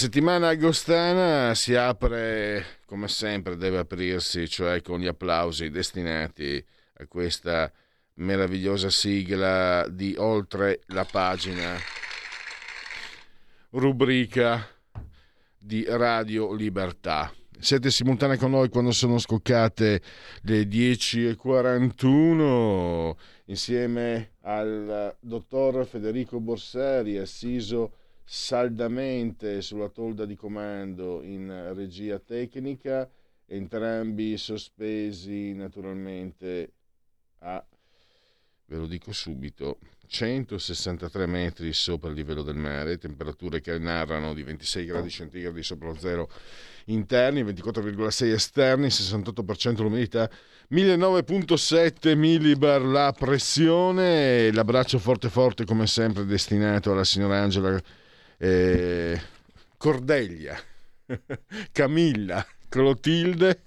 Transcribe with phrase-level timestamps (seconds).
[0.00, 6.64] Settimana agostana si apre come sempre deve aprirsi, cioè con gli applausi destinati
[6.94, 7.70] a questa
[8.14, 11.76] meravigliosa sigla di Oltre la pagina,
[13.72, 14.66] rubrica
[15.58, 17.30] di Radio Libertà.
[17.58, 20.00] Siete simultanei con noi quando sono scoccate
[20.44, 23.14] le 10.41
[23.44, 27.96] insieme al dottor Federico Borsari, assiso
[28.32, 33.10] saldamente sulla tolda di comando in regia tecnica,
[33.44, 36.72] entrambi sospesi naturalmente
[37.40, 37.66] a,
[38.66, 44.44] ve lo dico subito, 163 metri sopra il livello del mare, temperature che narrano di
[44.44, 46.30] 26 gradi centigradi sopra lo zero
[46.84, 50.30] interni, 24,6 esterni, 68% l'umidità,
[50.70, 57.76] 1009.7 millibar la pressione, l'abbraccio forte forte come sempre destinato alla signora Angela
[58.42, 59.20] eh,
[59.76, 60.58] Cordelia,
[61.72, 63.62] Camilla, Clotilde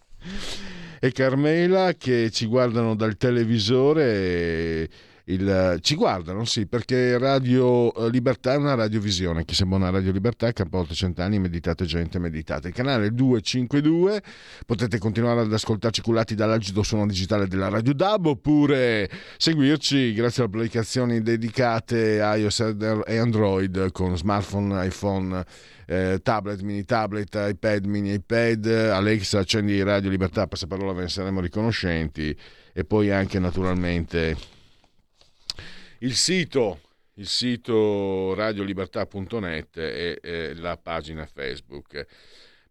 [0.99, 4.03] e Carmela che ci guardano dal televisore.
[4.03, 4.89] E
[5.25, 9.45] il, ci guardano, sì, perché Radio eh, Libertà è una radiovisione.
[9.45, 12.71] Chi sembra una Radio Libertà, Camporto Cent'anni, meditate gente, meditate.
[12.73, 14.21] Canale 252,
[14.65, 20.51] potete continuare ad ascoltarci cullati dall'agido suono digitale della Radio DAB oppure seguirci grazie alle
[20.53, 22.75] applicazioni dedicate a iOS
[23.05, 25.45] e Android con smartphone, iPhone.
[25.85, 31.41] Eh, tablet, mini tablet, iPad, mini iPad, Alexa, accendi Radio Libertà, passaparola ve ne saremo
[31.41, 32.35] riconoscenti
[32.71, 34.52] e poi anche naturalmente
[36.03, 36.81] il sito,
[37.15, 42.05] il sito radiolibertà.net e, e la pagina Facebook.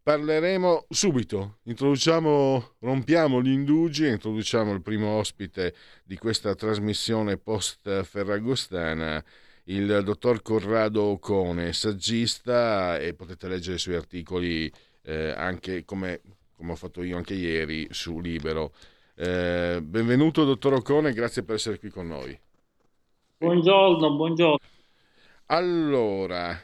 [0.02, 9.24] Parleremo subito, introduciamo, rompiamo gli indugi introduciamo il primo ospite di questa trasmissione post ferragostana,
[9.64, 14.70] il dottor Corrado Ocone, saggista e potete leggere i suoi articoli
[15.04, 16.20] eh, anche come,
[16.54, 18.74] come, ho fatto io anche ieri su Libero.
[19.14, 22.38] Eh, benvenuto dottor Ocone, grazie per essere qui con noi.
[23.42, 24.58] Buongiorno, buongiorno.
[25.46, 26.56] Allora,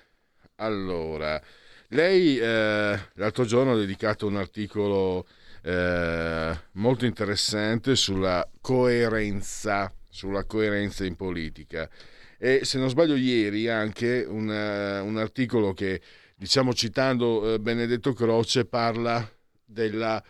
[0.54, 1.42] allora
[1.88, 5.26] lei eh, l'altro giorno ha dedicato un articolo
[5.64, 11.90] eh, molto interessante sulla coerenza, sulla coerenza in politica
[12.38, 16.00] e se non sbaglio ieri anche un, uh, un articolo che
[16.36, 19.28] diciamo citando uh, Benedetto Croce parla
[19.64, 20.22] della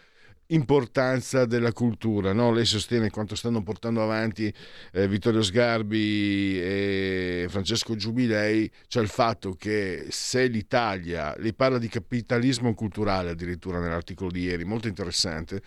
[0.48, 2.32] importanza della cultura.
[2.32, 2.52] No?
[2.52, 4.52] Lei sostiene quanto stanno portando avanti
[4.92, 11.88] eh, Vittorio Sgarbi e Francesco Giubilei, cioè il fatto che se l'Italia, lei parla di
[11.88, 15.62] capitalismo culturale addirittura nell'articolo di ieri, molto interessante,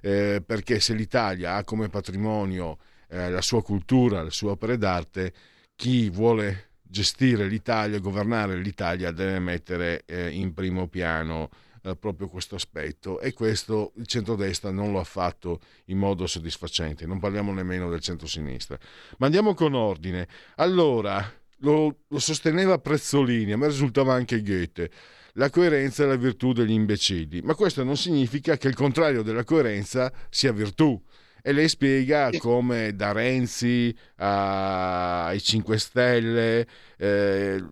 [0.00, 5.32] eh, perché se l'Italia ha come patrimonio eh, la sua cultura, le sue opere d'arte,
[5.74, 12.56] chi vuole gestire l'Italia, governare l'Italia deve mettere eh, in primo piano eh, proprio questo
[12.56, 17.88] aspetto e questo il centrodestra non lo ha fatto in modo soddisfacente, non parliamo nemmeno
[17.88, 18.78] del centro-sinistra.
[19.18, 20.26] Ma andiamo con ordine.
[20.56, 21.24] Allora,
[21.58, 24.90] lo, lo sosteneva Prezzolini, a me risultava anche Goethe.
[25.34, 29.44] La coerenza è la virtù degli imbecilli, ma questo non significa che il contrario della
[29.44, 31.00] coerenza sia virtù
[31.42, 36.66] e lei spiega come da Renzi ai 5 Stelle
[36.96, 37.62] eh,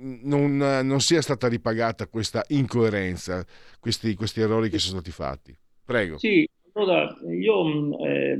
[0.00, 3.44] non, non, sia stata ripagata questa incoerenza,
[3.78, 5.56] questi, questi, errori che sono stati fatti.
[5.84, 6.18] Prego.
[6.18, 8.38] Sì, allora io eh,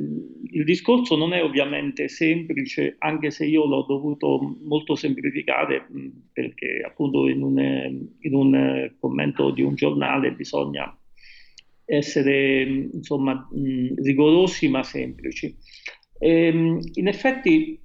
[0.52, 5.86] il discorso non è ovviamente semplice, anche se io l'ho dovuto molto semplificare,
[6.32, 7.58] perché appunto in un,
[8.20, 10.94] in un commento di un giornale bisogna
[11.84, 12.62] essere
[12.92, 15.56] insomma rigorosi ma semplici.
[16.22, 17.78] Ehm, in effetti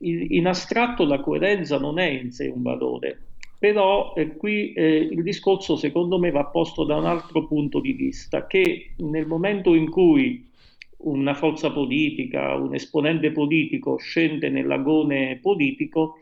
[0.00, 3.20] in astratto la coerenza non è in sé un valore,
[3.56, 7.92] però eh, qui eh, il discorso secondo me va posto da un altro punto di
[7.92, 10.50] vista, che nel momento in cui
[11.04, 16.16] una forza politica, un esponente politico scende nell'agone politico,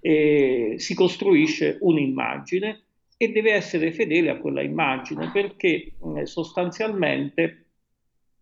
[0.00, 2.82] eh, si costruisce un'immagine
[3.16, 7.65] e deve essere fedele a quella immagine perché eh, sostanzialmente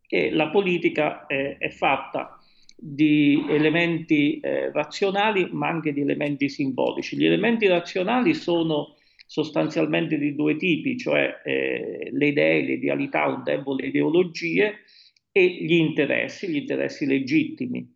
[0.08, 2.38] eh, la politica eh, è fatta
[2.76, 7.16] di elementi eh, razionali ma anche di elementi simbolici.
[7.16, 8.96] Gli elementi razionali sono
[9.26, 14.80] sostanzialmente di due tipi, cioè eh, le idee, le idealità o deboli ideologie
[15.32, 17.93] e gli interessi, gli interessi legittimi.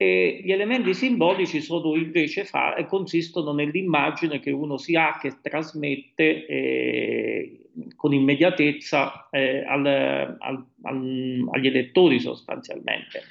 [0.00, 6.46] E gli elementi simbolici sono invece fa, consistono nell'immagine che uno si ha, che trasmette
[6.46, 7.60] eh,
[7.96, 13.22] con immediatezza eh, al, al, al, agli elettori sostanzialmente.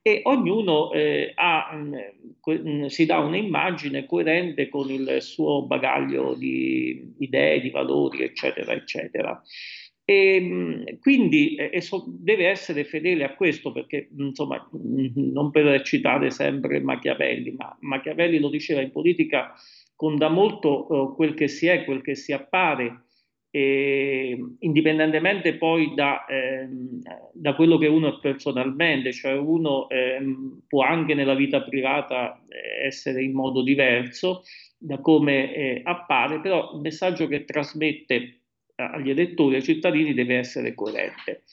[0.00, 7.60] E ognuno eh, ha, mh, si dà un'immagine coerente con il suo bagaglio di idee,
[7.60, 9.42] di valori, eccetera, eccetera.
[10.08, 16.30] E, ehm, quindi eh, so, deve essere fedele a questo perché, insomma, non per citare
[16.30, 19.52] sempre Machiavelli, ma Machiavelli lo diceva in politica
[19.96, 23.06] conta molto uh, quel che si è, quel che si appare,
[23.50, 26.68] e, indipendentemente poi da, eh,
[27.32, 30.20] da, quello che uno è personalmente, cioè uno eh,
[30.68, 34.42] può anche nella vita privata eh, essere in modo diverso
[34.76, 38.42] da come eh, appare, però il messaggio che trasmette
[38.76, 41.44] agli elettori, ai cittadini, deve essere coerente.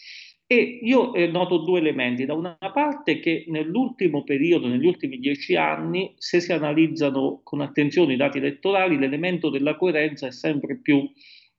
[0.46, 2.26] E io eh, noto due elementi.
[2.26, 8.14] Da una parte che nell'ultimo periodo, negli ultimi dieci anni, se si analizzano con attenzione
[8.14, 11.10] i dati elettorali, l'elemento della coerenza è sempre più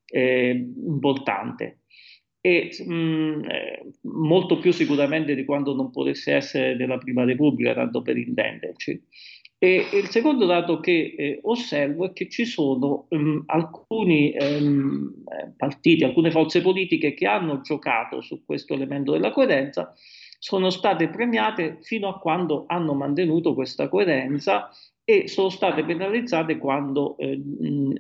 [0.06, 0.50] eh,
[0.87, 1.81] importante
[2.46, 7.72] e mh, mm, eh, molto più sicuramente di quando non potesse essere della Prima Repubblica,
[7.72, 9.02] tanto per intenderci.
[9.64, 15.11] E, il secondo dato che eh, osservo è che ci sono um, alcuni um,
[15.56, 19.94] partiti, alcune forze politiche che hanno giocato su questo elemento della coerenza,
[20.38, 24.69] sono state premiate fino a quando hanno mantenuto questa coerenza
[25.02, 27.40] e sono state penalizzate quando eh,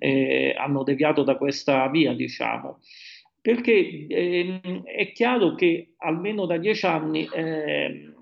[0.00, 2.80] eh, hanno deviato da questa via, diciamo.
[3.40, 8.12] Perché eh, è chiaro che almeno da dieci anni eh,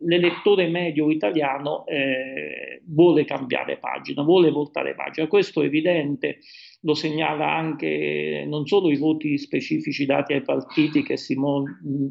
[0.00, 5.28] l'elettore medio italiano eh, vuole cambiare pagina, vuole voltare pagina.
[5.28, 6.38] Questo è evidente,
[6.80, 11.64] lo segnala anche non solo i voti specifici dati ai partiti che si mo-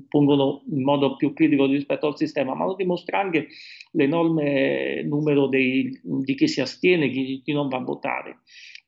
[0.07, 3.48] pongono in modo più critico rispetto al sistema, ma lo dimostra anche
[3.92, 8.39] l'enorme numero dei, di chi si astiene, chi, chi non va a votare.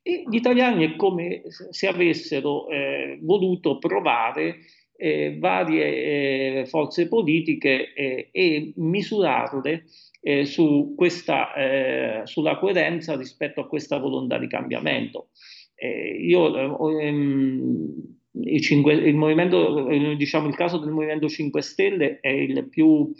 [0.02, 4.56] E gli italiani è come se avessero eh, voluto provare
[4.96, 9.84] eh, varie eh, forze politiche eh, e misurarle
[10.20, 15.28] eh, su questa, eh, sulla coerenza rispetto a questa volontà di cambiamento.
[15.74, 17.94] Eh, io ehm,
[18.42, 23.12] il, cinque, il, diciamo, il caso del Movimento 5 Stelle è il più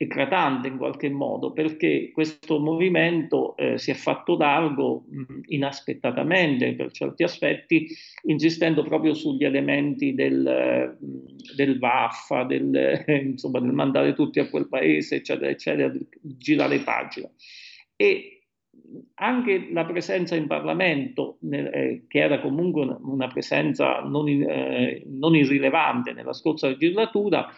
[0.00, 6.92] eclatante in qualche modo, perché questo movimento eh, si è fatto largo mh, inaspettatamente per
[6.92, 7.88] certi aspetti,
[8.22, 10.96] insistendo proprio sugli elementi del,
[11.56, 15.92] del vaffa, del, eh, insomma, del mandare tutti a quel paese, eccetera, eccetera,
[16.22, 17.28] girare pagina.
[17.96, 18.44] E
[19.14, 25.34] anche la presenza in Parlamento, eh, che era comunque una, una presenza non, eh, non
[25.34, 27.52] irrilevante nella scorsa legislatura,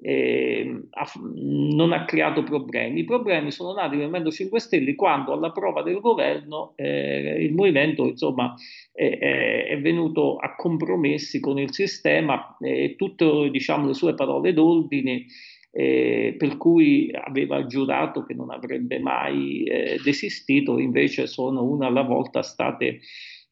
[0.00, 3.00] eh, ha, non ha creato problemi.
[3.00, 7.52] I problemi sono nati nel Movimento 5 Stelle quando alla prova del governo eh, il
[7.54, 8.54] movimento insomma,
[8.92, 15.26] è, è, venuto a compromessi con il sistema e tutte diciamo, le sue parole d'ordine
[15.74, 22.02] eh, per cui aveva giurato che non avrebbe mai eh, desistito, invece sono una alla
[22.02, 23.00] volta state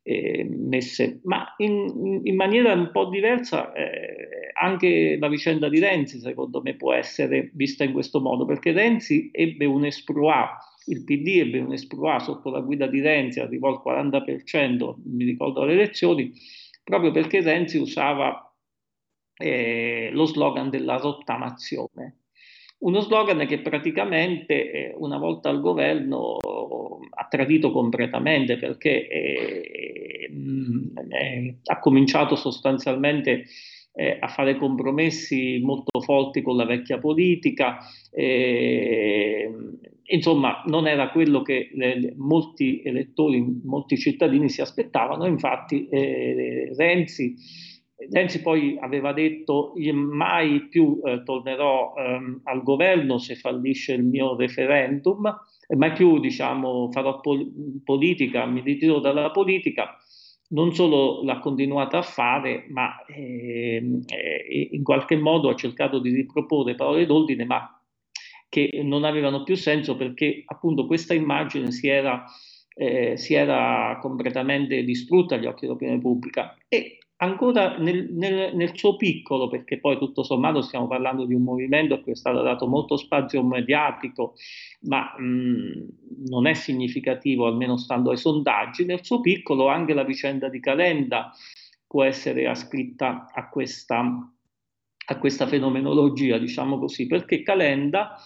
[0.03, 6.19] eh, messe, ma in, in, maniera un po' diversa eh, anche la vicenda di Renzi
[6.19, 10.49] secondo me può essere vista in questo modo, perché Renzi ebbe un esploit,
[10.87, 15.65] il PD ebbe un esploit sotto la guida di Renzi, arrivò al 40%, mi ricordo
[15.65, 16.33] le elezioni,
[16.83, 18.51] proprio perché Renzi usava
[19.37, 22.20] eh, lo slogan della rottamazione.
[22.81, 26.39] Uno slogan che praticamente eh, una volta al governo
[27.11, 30.31] ha tradito completamente perché eh,
[31.11, 33.45] eh, ha cominciato sostanzialmente
[33.93, 37.81] eh, a fare compromessi molto forti con la vecchia politica.
[40.05, 45.27] insomma, non era quello che le, molti elettori, molti cittadini si aspettavano.
[45.27, 47.35] Infatti, eh, Renzi
[48.09, 54.37] Renzi poi aveva detto mai più eh, tornerò ehm, al governo se fallisce il mio
[54.37, 55.27] referendum,
[55.67, 57.51] e mai più diciamo, farò pol-
[57.85, 59.97] politica, mi ritiro dalla politica.
[60.51, 66.13] Non solo l'ha continuata a fare, ma eh, eh, in qualche modo ha cercato di
[66.13, 67.81] riproporre parole d'ordine, ma
[68.49, 72.25] che non avevano più senso perché appunto questa immagine si era
[72.75, 78.97] eh, si era completamente distrutta agli occhi dell'opinione pubblica e ancora nel, nel, nel, suo
[78.97, 82.67] piccolo, perché poi tutto sommato stiamo parlando di un movimento a cui è stato dato
[82.67, 84.35] molto spazio mediatico,
[84.83, 90.49] ma mh, non è significativo, almeno stando ai sondaggi, nel suo piccolo anche la vicenda
[90.49, 91.33] di Calenda
[91.87, 94.01] può essere ascritta a questa,
[95.07, 98.17] a questa fenomenologia, diciamo così, perché Calenda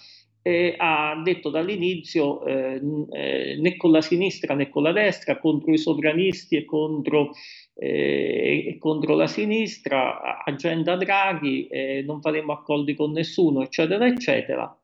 [0.47, 2.79] eh, ha detto dall'inizio eh,
[3.13, 7.31] eh, né con la sinistra né con la destra, contro i sovranisti e contro,
[7.75, 14.79] eh, e contro la sinistra, agenda Draghi, eh, non faremo accordi con nessuno, eccetera, eccetera.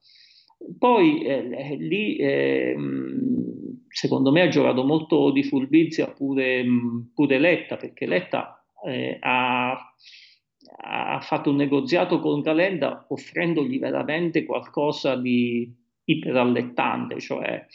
[0.78, 6.64] Poi eh, lì, ehm, secondo me, ha giocato molto di furbizia pure,
[7.14, 8.64] pure Letta, perché Letta
[9.20, 9.78] ha
[10.76, 15.72] ha fatto un negoziato con Calenda offrendogli veramente qualcosa di
[16.04, 17.66] iperallettante, cioè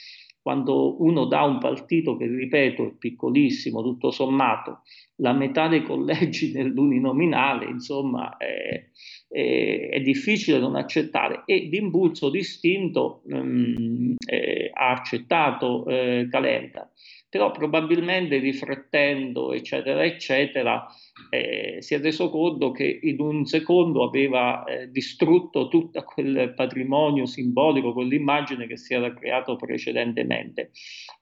[0.46, 4.82] quando uno dà un partito che, ripeto, è piccolissimo, tutto sommato,
[5.16, 8.92] la metà dei collegi nell'uninominale, insomma, è,
[9.28, 11.42] è, è difficile non accettare.
[11.46, 16.92] E d'impulso distinto um, eh, ha accettato eh, Calenda
[17.36, 20.88] però probabilmente riflettendo, eccetera, eccetera,
[21.30, 27.26] eh, si è reso conto che in un secondo aveva eh, distrutto tutto quel patrimonio
[27.26, 30.72] simbolico, quell'immagine che si era creato precedentemente.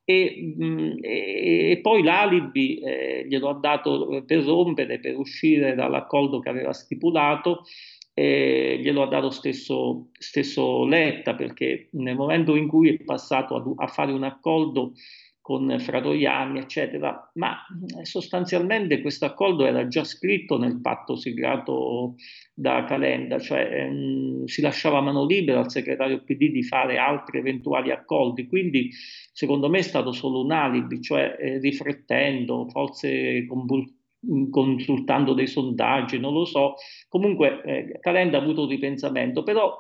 [0.06, 6.38] E, mh, mm, e, poi l'alibi eh, glielo ha dato per rompere, per uscire dall'accordo
[6.38, 7.64] che aveva stipulato,
[8.14, 13.84] eh, glielo ha dato stesso, stesso Letta, perché nel momento in cui è passato a,
[13.86, 14.94] a fare un accordo
[15.44, 17.58] con Fratoianni, eccetera, ma
[18.00, 22.16] eh, sostanzialmente questo accordo era già scritto nel patto siglato
[22.54, 27.92] da Calenda, cioè ehm, si lasciava mano libera al segretario PD di fare altri eventuali
[27.92, 28.90] accordi, quindi
[29.34, 33.46] secondo me è stato solo un alibi, cioè eh, riflettendo, forse
[34.50, 36.76] consultando dei sondaggi, non lo so,
[37.10, 39.78] comunque eh, Calenda ha avuto un ripensamento, però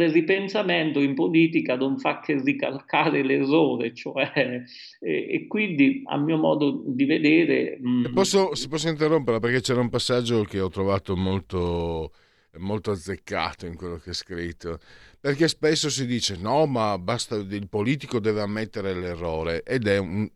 [0.00, 4.62] il ripensamento in politica non fa che ricalcare l'errore, cioè,
[5.00, 7.78] e, e, quindi a mio modo di vedere...
[7.80, 8.08] Mh...
[8.08, 12.12] Mm, posso, se posso interrompere perché c'era un passaggio che ho trovato molto,
[12.58, 14.78] molto azzeccato in quello che è scritto,
[15.20, 19.62] perché spesso si dice no, ma basta, il politico deve ammettere l'errore.
[19.62, 20.28] Ed è un,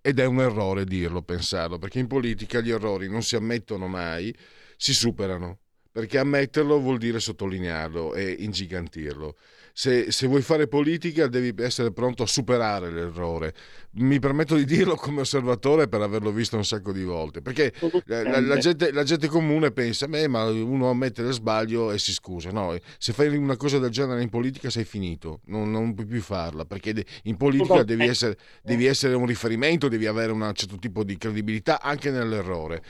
[0.00, 4.34] ed è un errore dirlo, pensarlo, perché in politica gli errori non si ammettono mai,
[4.76, 5.58] si superano
[5.96, 9.34] perché ammetterlo vuol dire sottolinearlo e ingigantirlo.
[9.72, 13.54] Se, se, vuoi fare politica devi essere pronto a superare l'errore.
[13.92, 17.72] Mi permetto di dirlo come osservatore per averlo visto un sacco di volte, perché
[18.04, 22.12] la, la, gente, la gente, comune pensa, beh, ma uno ammette lo sbaglio e si
[22.12, 22.50] scusa.
[22.50, 26.20] No, se fai una cosa del genere in politica sei finito, non, non puoi più
[26.20, 31.04] farla, perché in politica devi essere, devi essere un riferimento, devi avere un certo tipo
[31.04, 32.82] di credibilità anche nell'errore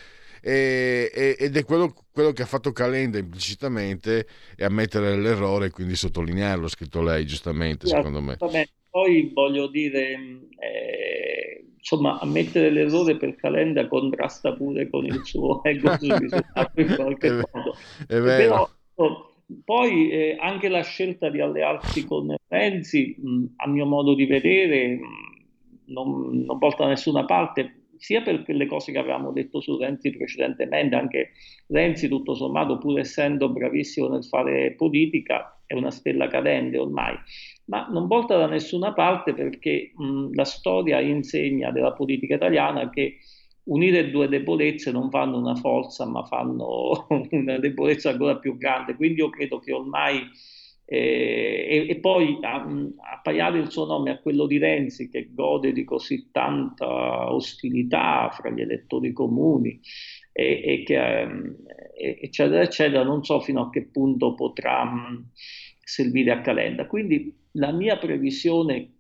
[0.49, 5.97] e, ed è quello, quello, che ha fatto Calenda implicitamente e ammettere l'errore e quindi
[5.97, 8.37] sottolinearlo, ha scritto lei giustamente secondo me.
[8.89, 10.13] Poi voglio dire,
[10.61, 17.77] eh, insomma, ammettere l'errore per Calenda contrasta pure con il suo ego in qualche modo.
[18.07, 18.71] È vero.
[18.95, 19.35] Però,
[19.65, 24.95] poi eh, anche la scelta di allearsi con Renzi, mh, a mio modo di vedere,
[24.95, 29.77] mh, non, non porta da nessuna parte sia per le cose che avevamo detto su
[29.77, 31.31] Renzi precedentemente, anche
[31.69, 37.17] Renzi tutto sommato pur essendo bravissimo nel fare politica è una stella cadente ormai,
[37.67, 43.19] ma non porta da nessuna parte perché mh, la storia insegna della politica italiana che
[43.65, 49.21] unire due debolezze non fanno una forza ma fanno una debolezza ancora più grande, quindi
[49.21, 50.21] io credo che ormai
[50.89, 52.65] e, e, poi a,
[53.13, 58.51] appaiare il suo nome a quello di Renzi che gode di così tanta ostilità fra
[58.51, 59.81] gli elettori comuni
[60.31, 65.31] e, e che, eh, eccetera eccetera non so fino a che punto potrà mh,
[65.83, 66.87] servire a Calenda.
[66.87, 68.93] Quindi la mia previsione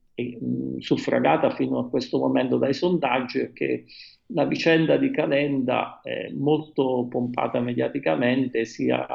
[0.78, 3.84] suffragata fino a questo momento dai sondaggi è che
[4.28, 9.06] la vicenda di Calenda, eh, molto pompata mediaticamente, sia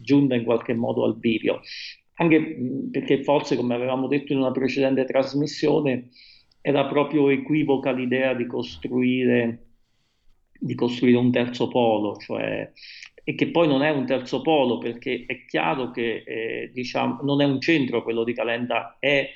[0.00, 1.60] giunta in qualche modo al bivio,
[2.14, 2.56] anche
[2.90, 6.08] perché forse, come avevamo detto in una precedente trasmissione,
[6.60, 9.66] era proprio equivoca l'idea di costruire,
[10.58, 12.70] di costruire un terzo polo, cioè,
[13.24, 17.40] e che poi non è un terzo polo perché è chiaro che eh, diciamo, non
[17.40, 19.30] è un centro quello di Calenda, è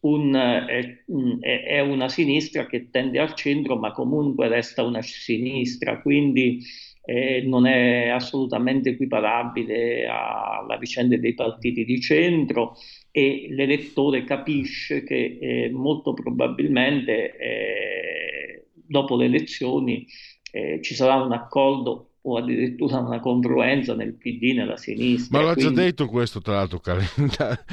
[0.00, 6.60] un, è, è, una sinistra che tende al centro, ma comunque resta una sinistra, quindi
[7.04, 12.76] eh, non è assolutamente equiparabile alla vicenda dei partiti di centro
[13.10, 20.06] e l'elettore capisce che eh, molto probabilmente eh, dopo le elezioni
[20.50, 25.38] eh, ci sarà un accordo o addirittura una congruenza nel PD nella sinistra.
[25.38, 25.74] Ma l'ha quindi...
[25.74, 27.64] già detto questo, tra l'altro, Calenda.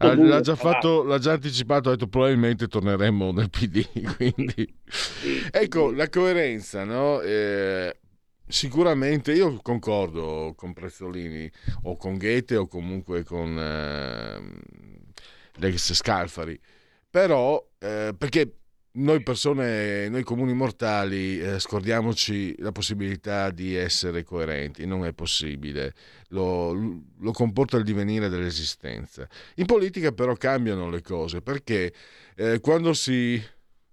[0.00, 3.86] l'ha, già fatto, l'ha già anticipato, ha detto probabilmente torneremo nel PD.
[4.16, 4.74] Quindi...
[4.86, 5.96] Sì, ecco, sì.
[5.96, 7.20] la coerenza, no?
[7.20, 7.94] Eh,
[8.48, 11.50] sicuramente io concordo con Prezzolini
[11.82, 14.40] o con Goethe o comunque con eh,
[15.56, 16.58] l'ex Scalfari,
[17.10, 18.59] però eh, perché
[18.92, 25.94] noi persone, noi comuni mortali, eh, scordiamoci la possibilità di essere coerenti, non è possibile,
[26.28, 29.28] lo, lo, comporta il divenire dell'esistenza.
[29.56, 31.92] In politica però cambiano le cose perché
[32.34, 33.40] eh, quando si,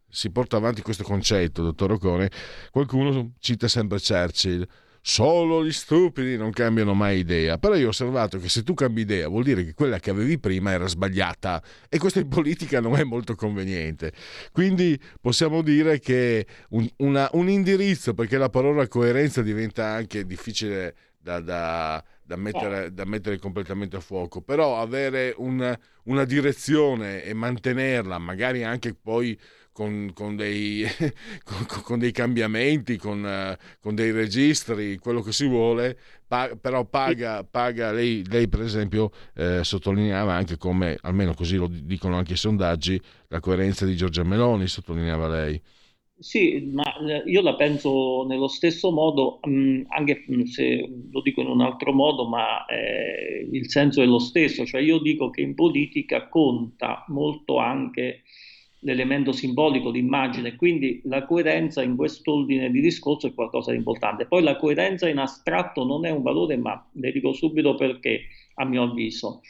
[0.10, 2.32] si porta avanti questo concetto, dottor Ocone,
[2.72, 4.68] qualcuno cita sempre Churchill
[5.10, 7.58] Solo gli stupidi non cambiano mai idea.
[7.58, 10.38] Però io ho osservato che se tu cambi idea vuol dire che quella che avevi
[10.38, 14.12] prima era sbagliata e questo in politica non è molto conveniente.
[14.52, 20.94] Quindi possiamo dire che un, una, un indirizzo, perché la parola coerenza diventa anche difficile
[21.18, 27.34] da, da, da, mettere, da mettere, completamente a fuoco, però avere una, una direzione e
[27.34, 29.40] mantenerla, magari anche poi
[29.78, 30.84] con, con, dei,
[31.84, 35.96] con, dei, cambiamenti, con, uh, con, dei registri, quello che si vuole,
[36.60, 42.16] però paga, paga lei, lei, per esempio eh, sottolineava anche come, almeno così lo dicono
[42.16, 45.62] anche i sondaggi, la coerenza di Giorgia Meloni, sottolineava lei.
[46.18, 51.50] Sì, ma eh, io la penso nello stesso modo, mm, anche se lo dico in
[51.50, 55.54] un altro modo, ma eh, il senso è lo stesso, cioè io dico che in
[55.54, 58.24] politica conta molto anche
[58.82, 64.28] l'elemento simbolico, l'immagine, quindi la coerenza in quest'ordine di discorso è qualcosa di importante.
[64.28, 68.22] Poi la coerenza in astratto non è un valore, ma le dico subito perché,
[68.56, 69.42] a mio avviso,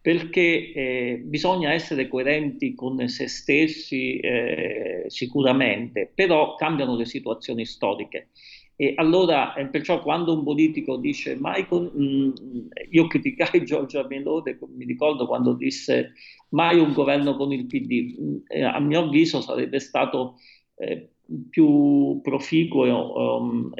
[0.00, 8.28] perché eh, bisogna essere coerenti con se stessi eh, sicuramente, però cambiano le situazioni storiche.
[8.76, 14.84] E allora, perciò quando un politico dice, Michael, mh, mm, io criticai Giorgia Melone, mi
[14.84, 16.12] ricordo quando disse
[16.54, 20.36] mai un governo con il PD, eh, a mio avviso sarebbe stato
[20.76, 21.10] eh,
[21.48, 23.72] più proficuo um,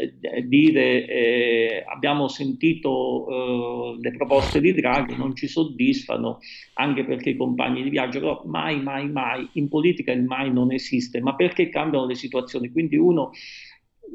[0.44, 6.38] dire eh, abbiamo sentito uh, le proposte di Draghi, non ci soddisfano,
[6.74, 10.72] anche perché i compagni di viaggio, però mai, mai, mai, in politica il mai non
[10.72, 12.70] esiste, ma perché cambiano le situazioni?
[12.70, 13.30] Quindi uno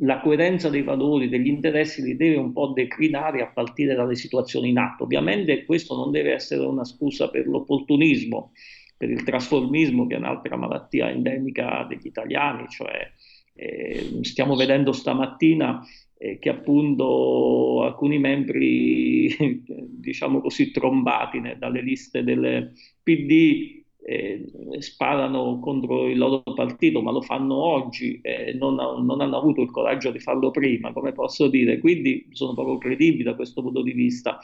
[0.02, 4.70] la coerenza dei valori, degli interessi li deve un po' declinare a partire dalle situazioni
[4.70, 5.04] in atto.
[5.04, 8.52] Ovviamente questo non deve essere una scusa per l'opportunismo,
[8.96, 13.12] per il trasformismo che è un'altra malattia endemica degli italiani, cioè
[13.54, 15.82] eh, stiamo vedendo stamattina
[16.18, 22.72] eh, che appunto alcuni membri, diciamo così, trombati dalle liste del
[23.04, 23.79] PD
[24.10, 24.44] eh,
[24.80, 29.70] sparano contro il loro partito, ma lo fanno oggi, eh, non, non, hanno avuto il
[29.70, 33.92] coraggio di farlo prima, come posso dire, quindi sono proprio credibili da questo punto di
[33.92, 34.40] vista.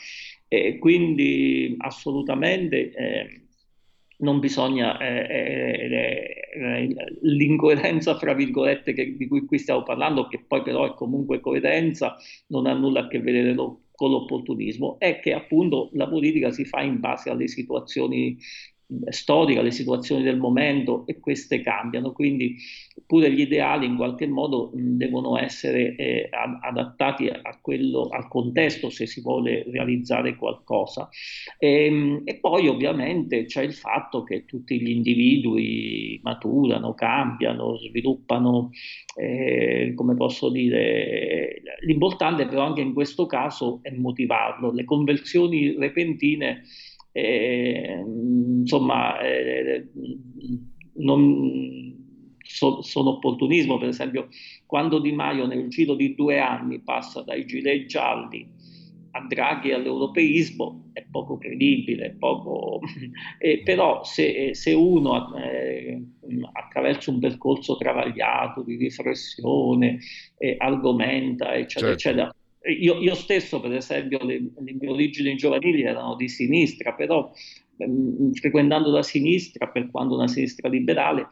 [0.48, 3.42] E quindi assolutamente eh,
[4.18, 10.44] non bisogna eh, eh, eh, l'incoerenza, fra virgolette, che, di cui qui stiamo parlando, che
[10.46, 12.16] poi però è comunque coerenza,
[12.48, 16.82] non ha nulla a che vedere con l'opportunismo, è che appunto la politica si fa
[16.82, 18.38] in base alle situazioni
[19.10, 22.56] storica, le situazioni del momento e queste cambiano, quindi
[23.06, 27.30] pure gli ideali in qualche modo devono essere eh, adattati
[27.62, 31.10] quello, al contesto se si vuole realizzare qualcosa.
[31.58, 38.70] E, ehm, e, poi ovviamente c'è il fatto che tutti gli individui maturano, cambiano, sviluppano,
[39.16, 44.72] eh, come posso dire, l'importante però anche in questo caso è motivarlo.
[44.72, 46.64] Le conversioni repentine
[47.18, 48.04] eh,
[48.60, 49.88] insomma, eh,
[50.96, 51.96] non,
[52.44, 54.28] so, sono opportunismo, per esempio,
[54.66, 58.46] quando Di Maio nel giro di due anni passa dai gilet gialli
[59.12, 62.82] a Draghi all'europeismo è poco credibile, poco...
[63.40, 66.04] eh, però se, se uno eh,
[66.52, 70.00] attraverso un percorso travagliato di riflessione
[70.38, 72.10] eh, argomenta, eccetera, certo.
[72.10, 72.36] eccetera,
[72.72, 77.32] io, io, stesso, per esempio, le, le, mie origini giovanili erano di sinistra, però
[77.78, 81.28] ehm, frequentando la sinistra, per quanto una sinistra liberale,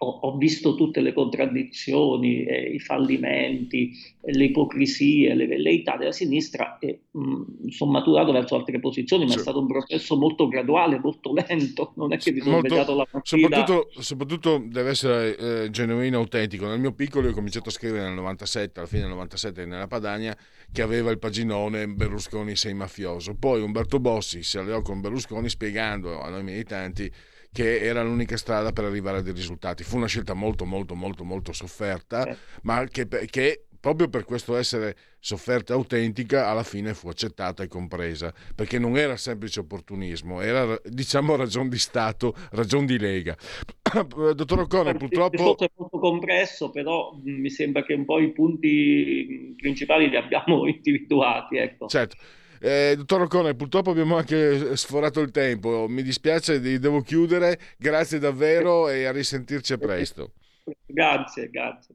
[0.00, 6.78] ho, ho, visto tutte le contraddizioni, eh, i fallimenti, le ipocrisie, le velleità della sinistra
[6.78, 9.38] e mh, sono maturato verso altre posizioni, ma sì.
[9.38, 13.06] è stato un processo molto graduale, molto lento, non è che mi sono svegliato la
[13.10, 13.48] mattina.
[13.48, 16.66] Soprattutto, soprattutto deve essere eh, genuino, autentico.
[16.66, 20.36] Nel mio piccolo ho cominciato a scrivere nel 97, alla fine del 97 nella Padania,
[20.70, 23.34] che aveva il paginone Berlusconi sei mafioso.
[23.34, 27.10] Poi Umberto Bossi si alleò con Berlusconi spiegando a noi militanti
[27.58, 29.82] che era l'unica strada per arrivare a dei risultati.
[29.82, 32.38] Fu una scelta molto, molto, molto, molto sofferta, sì.
[32.62, 38.32] ma che, che, proprio per questo essere sofferta autentica alla fine fu accettata e compresa,
[38.54, 43.36] perché non era semplice opportunismo, era diciamo ragion di Stato, ragion di Lega.
[44.36, 45.56] Dottor O'Connor, purtroppo...
[45.58, 51.56] È molto compresso, però mi sembra che un po' i punti principali li abbiamo individuati.
[51.56, 51.88] Ecco.
[51.88, 52.16] Certo.
[52.60, 58.88] Eh, dottor O'Connor, purtroppo abbiamo anche sforato il tempo, mi dispiace, devo chiudere, grazie davvero
[58.88, 60.32] e a risentirci presto.
[60.86, 61.94] Grazie, grazie.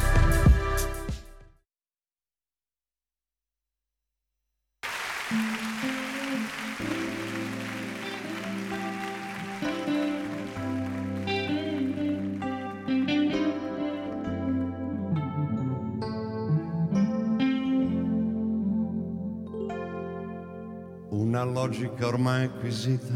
[21.41, 23.15] Una logica ormai acquisita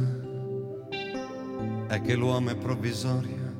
[1.87, 3.53] è che l'uomo è provvisorio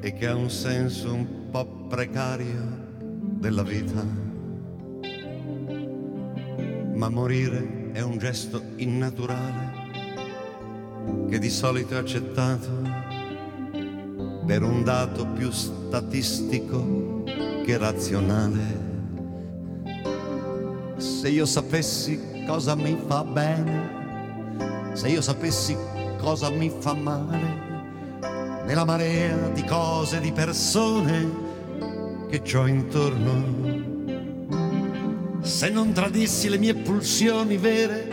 [0.00, 2.80] e che ha un senso un po' precario
[3.38, 4.04] della vita.
[6.92, 9.70] Ma morire è un gesto innaturale
[11.28, 12.82] che di solito è accettato
[14.44, 17.22] per un dato più statistico
[17.64, 18.90] che razionale.
[20.96, 25.76] Se io sapessi cosa mi fa bene, se io sapessi
[26.18, 27.70] cosa mi fa male,
[28.64, 31.50] nella marea di cose, di persone
[32.28, 33.90] che ho intorno.
[35.40, 38.08] Se non tradissi le mie pulsioni vere,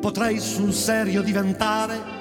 [0.00, 2.18] potrei sul serio diventare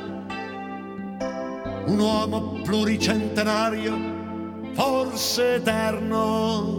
[1.85, 3.97] un uomo pluricentenario,
[4.73, 6.78] forse eterno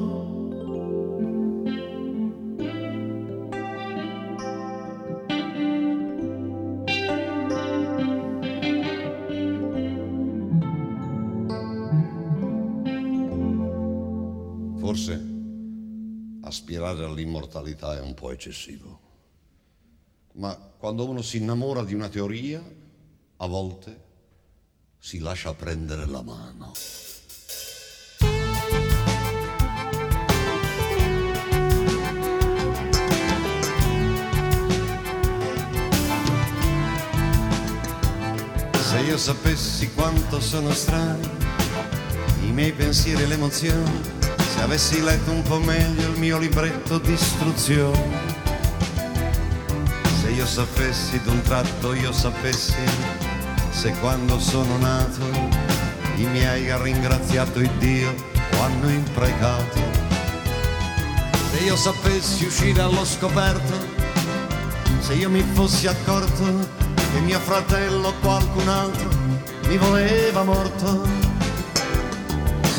[16.43, 19.01] aspirare all'immortalità è un po' eccessivo.
[20.33, 22.63] Ma quando uno si innamora di una teoria,
[23.37, 24.09] a volte
[24.99, 26.73] si lascia prendere la mano.
[38.91, 41.29] Se io sapessi quanto sono strani
[42.45, 44.20] i miei pensieri e le emozioni,
[44.61, 48.17] avessi letto un po' meglio il mio libretto di istruzioni,
[50.21, 52.75] se io sapessi d'un tratto, io sapessi
[53.71, 55.25] se quando sono nato
[56.17, 58.15] i miei ha ringraziato il Dio
[58.57, 59.81] o hanno imprecato,
[61.51, 63.75] se io sapessi uscire allo scoperto,
[65.01, 66.69] se io mi fossi accorto
[67.13, 69.09] che mio fratello o qualcun altro
[69.67, 71.20] mi voleva morto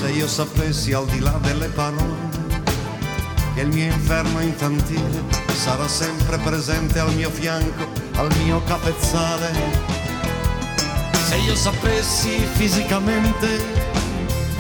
[0.02, 2.30] se io sapessi al di là delle parole
[3.54, 5.22] che il mio inferno infantile
[5.54, 7.86] sarà sempre presente al mio fianco,
[8.16, 9.52] al mio capezzale.
[11.28, 13.64] Se io sapessi fisicamente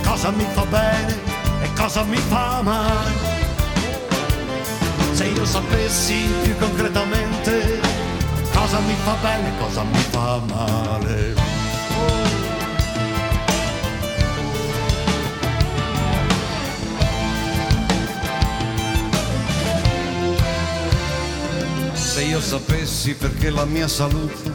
[0.03, 1.17] cosa mi fa bene
[1.63, 3.11] e cosa mi fa male.
[5.13, 7.79] Se io sapessi più concretamente
[8.53, 11.50] cosa mi fa bene e cosa mi fa male.
[22.11, 24.51] Se io sapessi perché la mia salute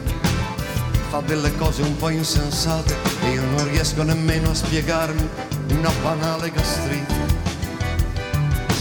[1.09, 5.27] fa delle cose un po' insensate e io non riesco nemmeno a spiegarmi
[5.69, 7.15] una banale gastrite.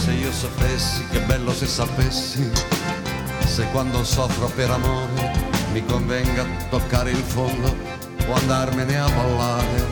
[0.04, 2.50] Se io sapessi, che bello se sapessi,
[3.46, 5.32] se quando soffro per amore
[5.72, 7.74] mi convenga toccare il fondo
[8.26, 9.86] o andarmene a ballare.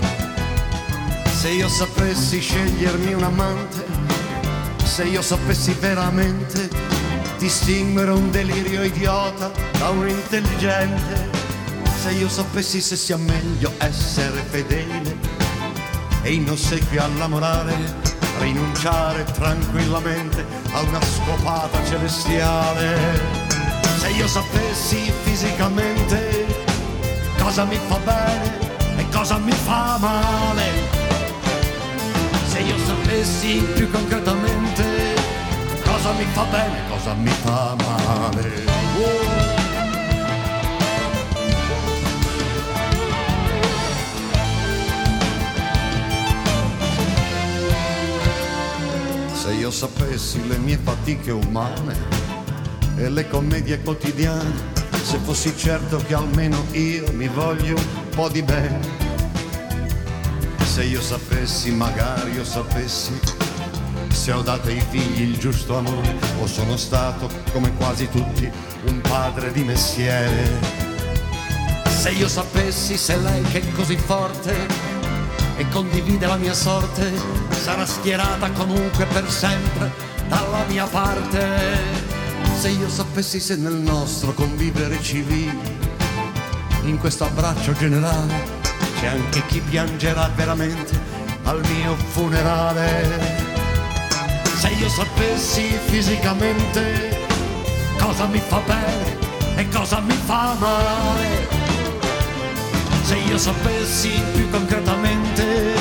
[1.33, 3.83] Se io sapessi scegliermi un amante,
[4.85, 6.94] se io sapessi veramente
[7.45, 11.29] distinguere un delirio idiota da un intelligente,
[12.01, 15.15] se io sapessi se sia meglio essere fedele
[16.23, 17.75] e in ossequio alla morale
[18.39, 23.21] rinunciare tranquillamente a una scopata celestiale.
[23.99, 26.47] Se io sapessi fisicamente
[27.39, 28.59] cosa mi fa bene
[28.97, 30.73] e cosa mi fa male.
[32.47, 35.14] Se io sapessi più concretamente
[36.05, 38.65] cosa mi fa bene cosa mi fa male.
[38.99, 39.43] Oh.
[49.33, 51.97] Se io sapessi le mie fatiche umane
[52.97, 54.53] e le commedie quotidiane,
[55.03, 59.03] se fossi certo che almeno io mi voglio un po' di bene.
[60.65, 63.43] Se io sapessi, magari io sapessi,
[64.15, 68.51] se ho dato ai figli il giusto amore o sono stato, come quasi tutti,
[68.87, 70.83] un padre di mestiere.
[71.89, 74.67] Se io sapessi se lei che è così forte
[75.57, 77.13] e condivide la mia sorte,
[77.51, 79.93] sarà schierata comunque per sempre
[80.29, 82.03] dalla mia parte.
[82.59, 85.83] Se io sapessi se nel nostro convivere civile,
[86.85, 88.63] in questo abbraccio generale,
[89.01, 90.99] c'è anche chi piangerà veramente
[91.45, 93.54] al mio funerale.
[94.65, 97.19] Se io sapessi fisicamente
[97.99, 99.19] cosa mi fa bene
[99.57, 101.47] e cosa mi fa male
[103.03, 105.75] se io sapessi più concretamente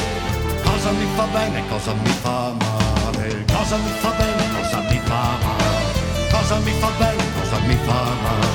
[0.63, 4.99] cosa mi fa bene e cosa mi fa male, cosa mi fa bene, cosa mi
[5.05, 8.47] fa male, cosa mi fa bene, cosa mi fa male,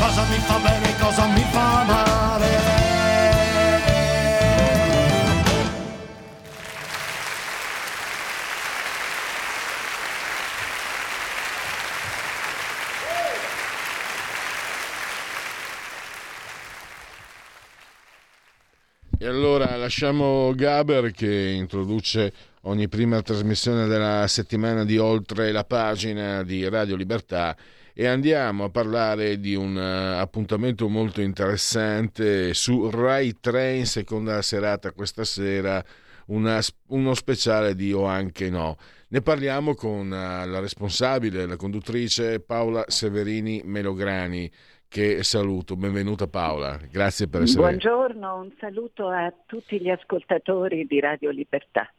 [0.00, 2.77] cosa mi fa bene, cosa mi fa male.
[19.20, 26.44] E allora lasciamo Gaber che introduce ogni prima trasmissione della settimana di oltre la pagina
[26.44, 27.56] di Radio Libertà
[27.92, 34.92] e andiamo a parlare di un uh, appuntamento molto interessante su Rai Train, seconda serata
[34.92, 35.84] questa sera,
[36.26, 38.76] una, uno speciale di O anche no.
[39.08, 44.48] Ne parliamo con uh, la responsabile, la conduttrice Paola Severini Melograni
[44.88, 45.76] che saluto.
[45.76, 51.92] Benvenuta Paola, grazie per essere Buongiorno, un saluto a tutti gli ascoltatori di Radio Libertà.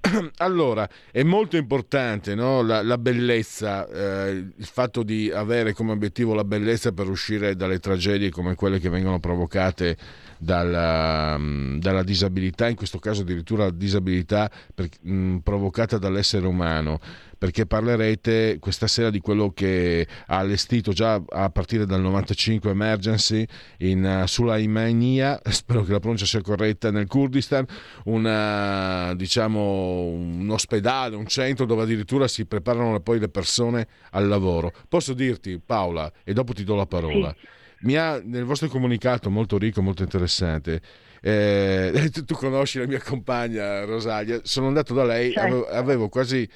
[0.38, 2.62] Allora, è molto importante no?
[2.62, 7.78] la, la, bellezza, eh, il fatto di avere come obiettivo la bellezza per uscire dalle
[7.78, 9.96] tragedie come quelle che vengono provocate
[10.36, 11.38] dalla,
[11.78, 16.98] dalla disabilità, in questo caso addirittura la disabilità per, mh, provocata dall'essere umano
[17.38, 23.46] perché parlerete questa sera di quello che ha allestito già a partire dal 95 Emergency
[23.78, 27.66] in, uh, sulla Imania, spero che la pronuncia sia corretta, nel Kurdistan,
[28.04, 34.72] una, diciamo, un ospedale, un centro dove addirittura si preparano poi le persone al lavoro.
[34.88, 37.34] Posso dirti Paola, e dopo ti do la parola.
[37.38, 37.46] Sì.
[37.78, 40.80] Mi ha, nel vostro comunicato molto ricco, molto interessante,
[41.20, 45.46] eh, tu, tu, conosci la mia compagna Rosalia, sono andato da lei, certo.
[45.46, 46.48] avevo, avevo quasi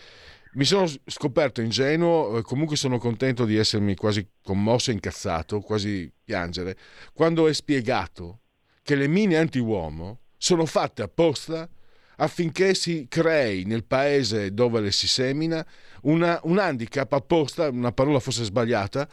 [0.55, 6.13] mi sono scoperto ingenuo, eh, comunque sono contento di essermi quasi commosso e incazzato, quasi
[6.25, 6.77] piangere,
[7.13, 8.41] quando è spiegato
[8.83, 11.69] che le mine anti-uomo sono fatte apposta
[12.17, 15.65] affinché si crei nel paese dove le si semina
[16.03, 19.09] una, un handicap apposta, una parola forse sbagliata,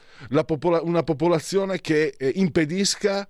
[0.45, 3.30] popola- una popolazione che eh, impedisca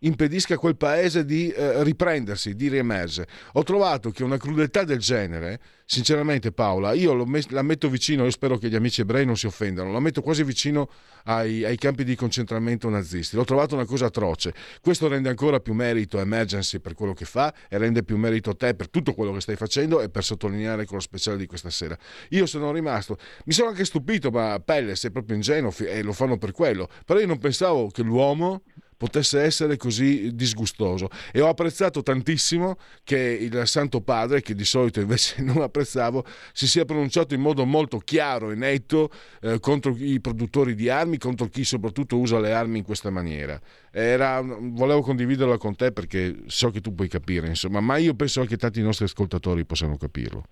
[0.00, 3.28] impedisca a quel paese di eh, riprendersi, di riemergere.
[3.52, 8.30] Ho trovato che una crudeltà del genere, sinceramente Paola, io met- la metto vicino, io
[8.30, 10.90] spero che gli amici ebrei non si offendano, la metto quasi vicino
[11.24, 13.36] ai, ai, campi di concentramento nazisti.
[13.36, 14.52] L'ho trovato una cosa atroce.
[14.80, 18.50] Questo rende ancora più merito a Emergency per quello che fa e rende più merito
[18.50, 21.70] a te per tutto quello che stai facendo e per sottolineare quello speciale di questa
[21.70, 21.96] sera.
[22.30, 26.36] Io sono rimasto, mi sono anche stupito, ma pelle, sei proprio ingenuo e lo fanno
[26.36, 28.62] per quello, però io non pensavo che l'uomo
[28.96, 35.00] potesse essere così disgustoso e ho apprezzato tantissimo che il Santo Padre, che di solito
[35.00, 39.10] invece non apprezzavo, si sia pronunciato in modo molto chiaro e netto
[39.42, 43.60] eh, contro i produttori di armi, contro chi soprattutto usa le armi in questa maniera.
[43.90, 48.44] Era, volevo condividerla con te perché so che tu puoi capire, insomma, ma io penso
[48.44, 50.44] che tanti nostri ascoltatori possano capirlo.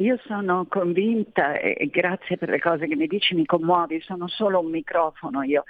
[0.00, 4.60] Io sono convinta e grazie per le cose che mi dici, mi commuovi, sono solo
[4.60, 5.64] un microfono io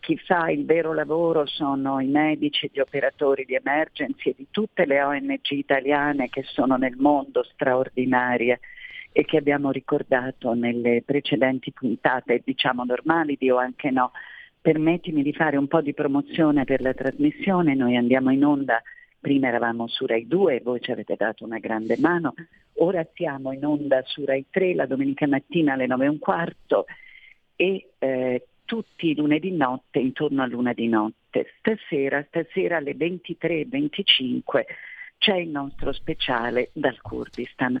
[0.00, 4.86] chi fa il vero lavoro sono i medici, gli operatori di emergency e di tutte
[4.86, 8.60] le ONG italiane che sono nel mondo straordinarie
[9.12, 14.12] e che abbiamo ricordato nelle precedenti puntate, diciamo normali, Dio anche no.
[14.60, 18.82] Permettimi di fare un po' di promozione per la trasmissione, noi andiamo in onda,
[19.18, 22.34] prima eravamo su Rai 2, voi ci avete dato una grande mano,
[22.74, 26.84] ora siamo in onda su Rai 3 la domenica mattina alle 9 e un quarto
[27.56, 31.54] e eh, tutti i lunedì notte intorno a luna di notte.
[31.56, 34.64] Stasera, stasera alle 23.25
[35.16, 37.80] c'è il nostro speciale dal Kurdistan.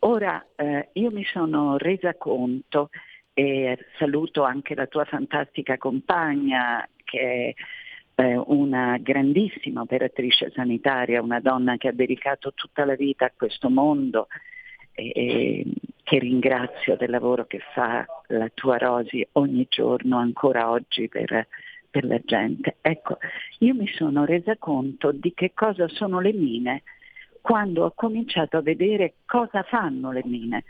[0.00, 2.90] Ora eh, io mi sono resa conto
[3.32, 7.54] e saluto anche la tua fantastica compagna che
[8.16, 13.32] è eh, una grandissima operatrice sanitaria, una donna che ha dedicato tutta la vita a
[13.36, 14.26] questo mondo
[14.98, 15.64] e, e
[16.02, 21.46] che ringrazio del lavoro che fa la tua Rosi ogni giorno, ancora oggi per,
[21.88, 22.76] per la gente.
[22.80, 23.18] Ecco,
[23.60, 26.82] io mi sono resa conto di che cosa sono le mine
[27.40, 30.64] quando ho cominciato a vedere cosa fanno le mine.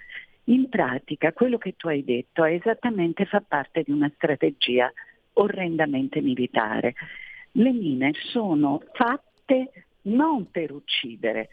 [0.45, 4.93] In pratica quello che tu hai detto è esattamente fa parte di una strategia
[5.35, 6.95] orrendamente militare.
[7.53, 11.49] Le mine sono fatte non per uccidere,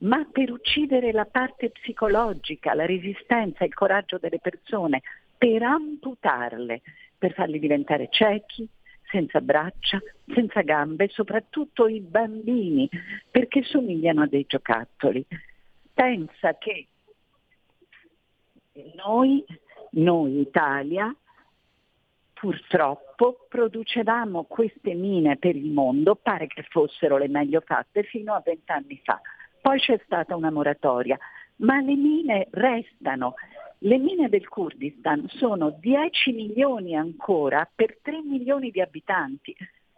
[0.00, 5.02] ma per uccidere la parte psicologica, la resistenza, il coraggio delle persone,
[5.36, 6.82] per amputarle,
[7.16, 8.68] per farli diventare ciechi,
[9.10, 10.00] senza braccia,
[10.34, 12.88] senza gambe, soprattutto i bambini,
[13.30, 15.24] perché somigliano a dei giocattoli.
[15.94, 16.86] Pensa che
[18.94, 19.44] noi,
[19.92, 21.14] noi Italia,
[22.34, 28.42] purtroppo producevamo queste mine per il mondo, pare che fossero le meglio fatte fino a
[28.44, 29.20] vent'anni fa.
[29.60, 31.18] Poi c'è stata una moratoria,
[31.56, 33.34] ma le mine restano
[33.82, 39.54] le mine del Kurdistan sono 10 milioni ancora per 3 milioni di abitanti.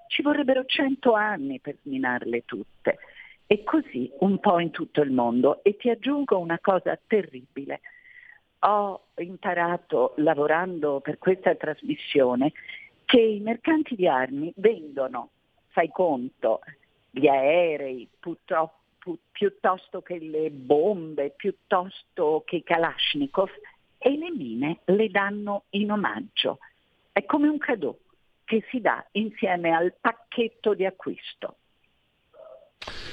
[0.07, 2.99] Ci vorrebbero 100 anni per minarle tutte.
[3.47, 5.65] E così un po' in tutto il mondo.
[5.65, 7.81] E ti aggiungo una cosa terribile.
[8.61, 12.53] Ho imparato lavorando per questa trasmissione
[13.07, 15.31] che i mercanti di armi vendono,
[15.69, 16.61] fai conto,
[17.11, 18.80] gli aerei, purtroppo
[19.31, 23.51] piuttosto che le bombe, piuttosto che i Kalashnikov,
[23.99, 26.59] e le mine le danno in omaggio.
[27.13, 27.99] È come un cadeau
[28.45, 31.57] che si dà insieme al pacchetto di acquisto.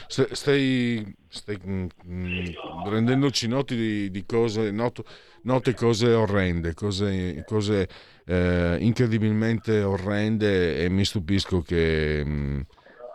[0.07, 2.45] Stai, stai mm, mm,
[2.85, 5.03] rendendoci noti di, di cose, noto,
[5.41, 7.89] note cose orrende, cose, cose
[8.25, 12.61] eh, incredibilmente orrende e mi stupisco che, mm,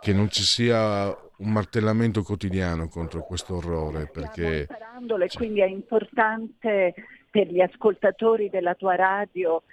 [0.01, 4.07] che non ci sia un martellamento quotidiano contro questo orrore.
[4.11, 4.67] Perché...
[5.35, 6.93] Quindi è importante
[7.29, 9.63] per gli ascoltatori della tua radio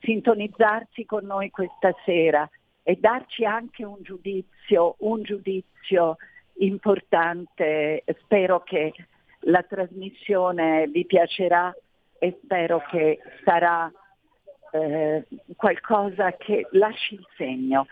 [0.00, 2.48] sintonizzarsi con noi questa sera
[2.82, 6.16] e darci anche un giudizio, un giudizio
[6.58, 8.04] importante.
[8.22, 8.92] Spero che
[9.40, 11.74] la trasmissione vi piacerà
[12.18, 13.90] e spero che sarà
[14.72, 15.24] eh,
[15.56, 17.86] qualcosa che lasci il segno.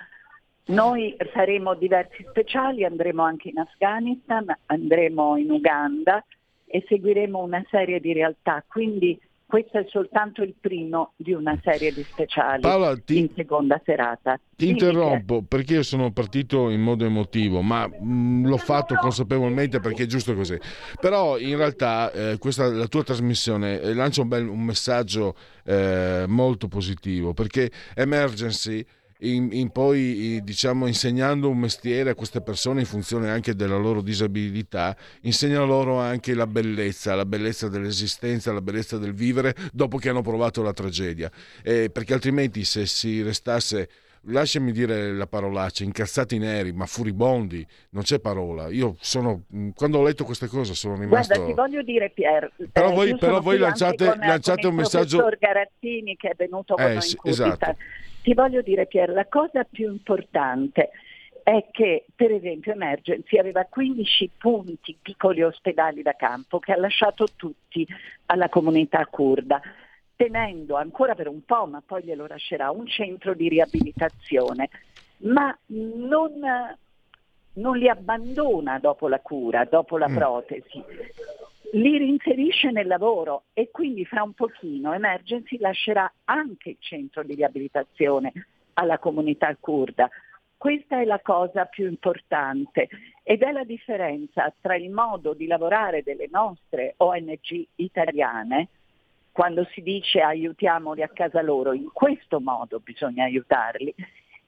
[0.66, 6.24] Noi faremo diversi speciali, andremo anche in Afghanistan, andremo in Uganda,
[6.66, 11.92] e seguiremo una serie di realtà, quindi questo è soltanto il primo di una serie
[11.92, 14.40] di speciali Paola, ti, in seconda serata.
[14.56, 19.78] Ti interrompo perché io sono partito in modo emotivo, ma mh, mm, l'ho fatto consapevolmente
[19.78, 20.58] perché è giusto così.
[21.00, 26.24] Però in realtà eh, questa, la tua trasmissione eh, lancia un, bel, un messaggio eh,
[26.26, 28.84] molto positivo perché Emergency
[29.20, 34.02] in, in poi diciamo, insegnando un mestiere a queste persone in funzione anche della loro
[34.02, 40.08] disabilità, insegna loro anche la bellezza, la bellezza dell'esistenza, la bellezza del vivere dopo che
[40.08, 41.30] hanno provato la tragedia.
[41.62, 43.88] Eh, perché altrimenti se si restasse
[44.28, 48.68] lasciami dire la parolaccia, incazzati neri, ma furibondi, non c'è parola.
[48.68, 51.34] Io sono, quando ho letto queste cose sono rimasto...
[51.34, 54.76] Guarda, ti voglio dire Pier, però eh, voi, però voi lanciate, con, lanciate con un
[54.76, 55.16] messaggio...
[55.16, 57.76] Il professor Garazzini che è venuto con eh, noi in esatto.
[58.26, 60.90] Ti voglio dire Pier, la cosa più importante
[61.44, 67.28] è che per esempio Emergency aveva 15 punti piccoli ospedali da campo che ha lasciato
[67.36, 67.86] tutti
[68.26, 69.60] alla comunità kurda,
[70.16, 74.70] tenendo ancora per un po', ma poi glielo lascerà, un centro di riabilitazione,
[75.18, 76.32] ma non,
[77.52, 80.16] non li abbandona dopo la cura, dopo la mm.
[80.16, 80.84] protesi
[81.72, 87.34] li reinserisce nel lavoro e quindi fra un pochino Emergency lascerà anche il centro di
[87.34, 88.32] riabilitazione
[88.74, 90.08] alla comunità kurda.
[90.56, 92.88] Questa è la cosa più importante
[93.22, 98.68] ed è la differenza tra il modo di lavorare delle nostre ONG italiane,
[99.32, 103.94] quando si dice aiutiamoli a casa loro, in questo modo bisogna aiutarli,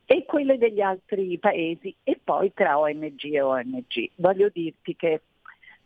[0.07, 4.11] e quelle degli altri paesi e poi tra ONG e ONG.
[4.15, 5.21] Voglio dirti che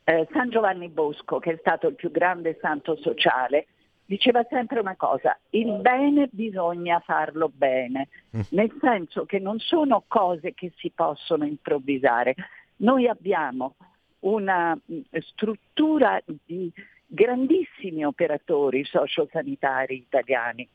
[0.05, 3.67] eh, San Giovanni Bosco, che è stato il più grande santo sociale,
[4.05, 8.41] diceva sempre una cosa, il bene bisogna farlo bene, mm.
[8.51, 12.35] nel senso che non sono cose che si possono improvvisare.
[12.77, 13.77] Noi abbiamo
[14.21, 16.71] una mm, struttura di
[17.07, 20.69] grandissimi operatori sociosanitari italiani,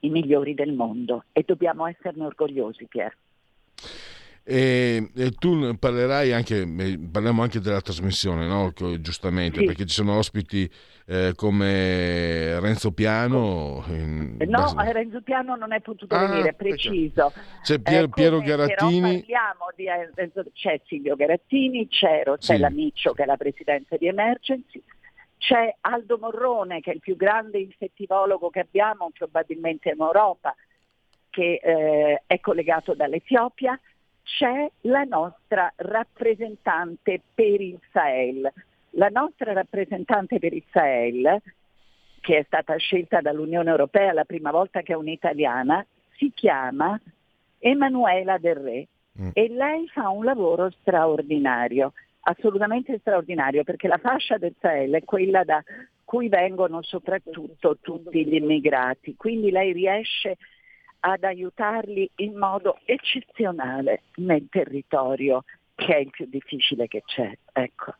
[0.00, 3.16] i migliori del mondo e dobbiamo esserne orgogliosi, Pier.
[4.50, 6.66] E, e, tu parlerai anche,
[7.12, 8.72] parliamo anche della trasmissione, no?
[8.98, 9.66] giustamente, sì.
[9.66, 10.66] perché ci sono ospiti
[11.04, 13.84] eh, come Renzo Piano.
[13.88, 14.36] In...
[14.38, 14.92] Eh, no, base...
[14.92, 17.30] Renzo Piano non è potuto ah, venire, preciso.
[17.62, 19.22] C'è Pier, eh, Piero Garattini.
[19.76, 22.74] Di, eh, c'è Silvio Garattini, c'è Rossella sì.
[22.74, 24.82] Miccio che è la presidente di Emergency,
[25.36, 30.54] c'è Aldo Morrone che è il più grande infettivologo che abbiamo probabilmente in Europa,
[31.28, 33.78] che eh, è collegato dall'Etiopia
[34.36, 38.52] c'è la nostra rappresentante per il Sahel.
[38.90, 41.40] La nostra rappresentante per il Sahel,
[42.20, 45.84] che è stata scelta dall'Unione Europea la prima volta che è un'italiana,
[46.16, 47.00] si chiama
[47.58, 48.86] Emanuela Del Re
[49.20, 49.30] mm.
[49.32, 55.42] e lei fa un lavoro straordinario, assolutamente straordinario, perché la fascia del Sahel è quella
[55.42, 55.62] da
[56.04, 60.36] cui vengono soprattutto tutti gli immigrati, quindi lei riesce
[61.00, 65.44] ad aiutarli in modo eccezionale nel territorio
[65.74, 67.30] che è il più difficile che c'è.
[67.52, 67.94] Ecco.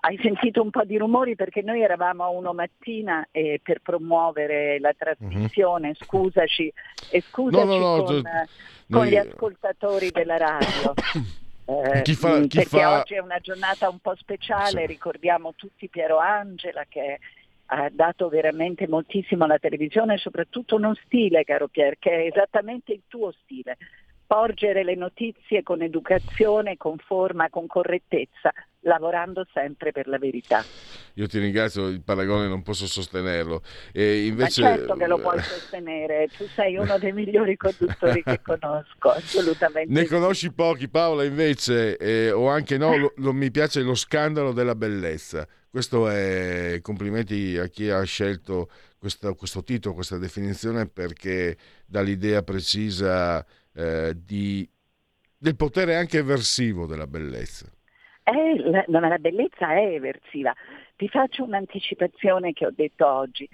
[0.00, 4.78] Hai sentito un po' di rumori perché noi eravamo a uno mattina e per promuovere
[4.78, 5.94] la trasmissione, mm-hmm.
[5.94, 6.72] scusaci,
[7.10, 8.44] e scusaci no, no, no, con, con
[8.86, 9.08] noi...
[9.08, 10.94] gli ascoltatori della radio.
[11.68, 13.00] Eh, chi fa, chi perché fa...
[13.00, 14.86] oggi è una giornata un po' speciale, sì.
[14.86, 17.18] ricordiamo tutti Piero Angela che
[17.66, 22.92] ha dato veramente moltissimo alla televisione e soprattutto uno stile, caro Pier, che è esattamente
[22.92, 23.76] il tuo stile.
[24.26, 30.64] Porgere le notizie con educazione, con forma, con correttezza, lavorando sempre per la verità.
[31.14, 33.62] Io ti ringrazio, il paragone non posso sostenerlo.
[33.92, 34.62] E invece...
[34.62, 39.92] Ma certo che lo puoi sostenere, tu sei uno dei migliori conduttori che conosco, assolutamente.
[39.92, 44.52] Ne conosci pochi, Paola, invece, eh, o anche no, lo, lo, mi piace lo scandalo
[44.52, 45.46] della bellezza.
[45.68, 52.42] Questo è complimenti a chi ha scelto questo, questo titolo, questa definizione, perché dà l'idea
[52.42, 53.44] precisa
[53.76, 54.68] eh, di,
[55.36, 57.70] del potere anche eversivo della bellezza.
[58.22, 60.54] È, la, la bellezza è eversiva.
[60.96, 63.48] Ti faccio un'anticipazione che ho detto oggi.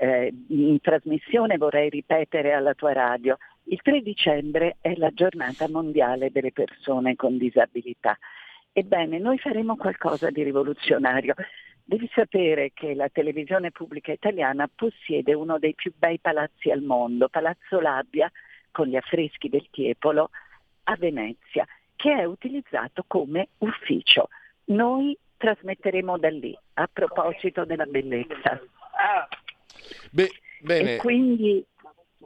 [0.00, 3.36] Eh, in trasmissione vorrei ripetere alla tua radio.
[3.64, 8.18] Il 3 dicembre è la giornata mondiale delle persone con disabilità.
[8.72, 11.34] Ebbene, noi faremo qualcosa di rivoluzionario.
[11.84, 17.28] Devi sapere che la televisione pubblica italiana possiede uno dei più bei palazzi al mondo,
[17.28, 18.30] Palazzo Labbia,
[18.70, 20.30] con gli affreschi del Tiepolo,
[20.84, 21.66] a Venezia,
[21.96, 24.28] che è utilizzato come ufficio.
[24.66, 28.60] Noi trasmetteremo da lì, a proposito della bellezza.
[30.10, 30.94] Beh, bene.
[30.94, 31.64] E quindi...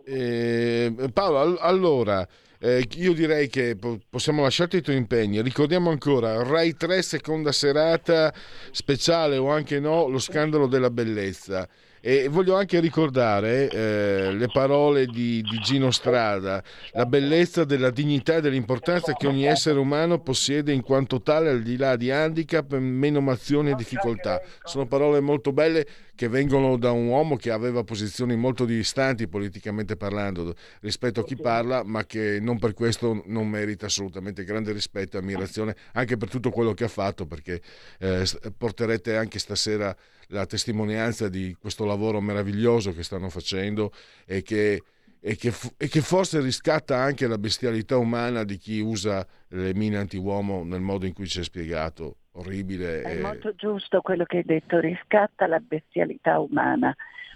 [0.04, 2.26] Eh, Paolo, allora,
[2.58, 3.76] eh, io direi che
[4.08, 5.42] possiamo lasciarti i tuoi impegni.
[5.42, 8.32] Ricordiamo ancora Rai 3 seconda serata
[8.70, 11.68] speciale o anche no, lo scandalo della bellezza.
[12.04, 16.60] E voglio anche ricordare eh, le parole di, di, Gino Strada,
[16.94, 21.62] la bellezza della dignità e dell'importanza che ogni essere umano possiede in quanto tale al
[21.62, 24.42] di là di handicap, menomazioni e difficoltà.
[24.64, 29.96] Sono parole molto belle che vengono da un uomo che aveva posizioni molto distanti politicamente
[29.96, 35.16] parlando rispetto a chi parla, ma che non per questo non merita assolutamente grande rispetto
[35.16, 37.60] e ammirazione anche per tutto quello che ha fatto, perché
[37.98, 39.94] eh, porterete anche stasera
[40.28, 43.92] la testimonianza di questo lavoro meraviglioso che stanno facendo
[44.26, 44.82] e che,
[45.18, 49.96] e che, e che forse riscatta anche la bestialità umana di chi usa le mine
[49.96, 52.16] antiuomo nel modo in cui ci è spiegato.
[52.32, 53.02] Orribile.
[53.02, 53.20] È e...
[53.20, 56.94] molto giusto quello che hai detto, riscatta la bestialità umana.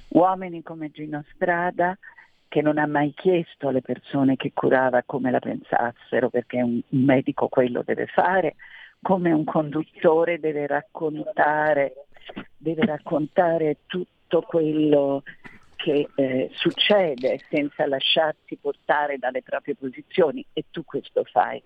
[0.09, 1.97] Uomini come Gino Strada,
[2.49, 7.49] che non ha mai chiesto alle persone che curava come la pensassero, perché un, medico
[7.49, 8.55] quello deve fare,
[9.03, 12.07] come un conduttore deve raccontare
[12.57, 15.23] deve raccontare tutto quello
[15.77, 21.63] che eh, succede senza lasciarsi portare dalle proprie posizioni e tu questo fai.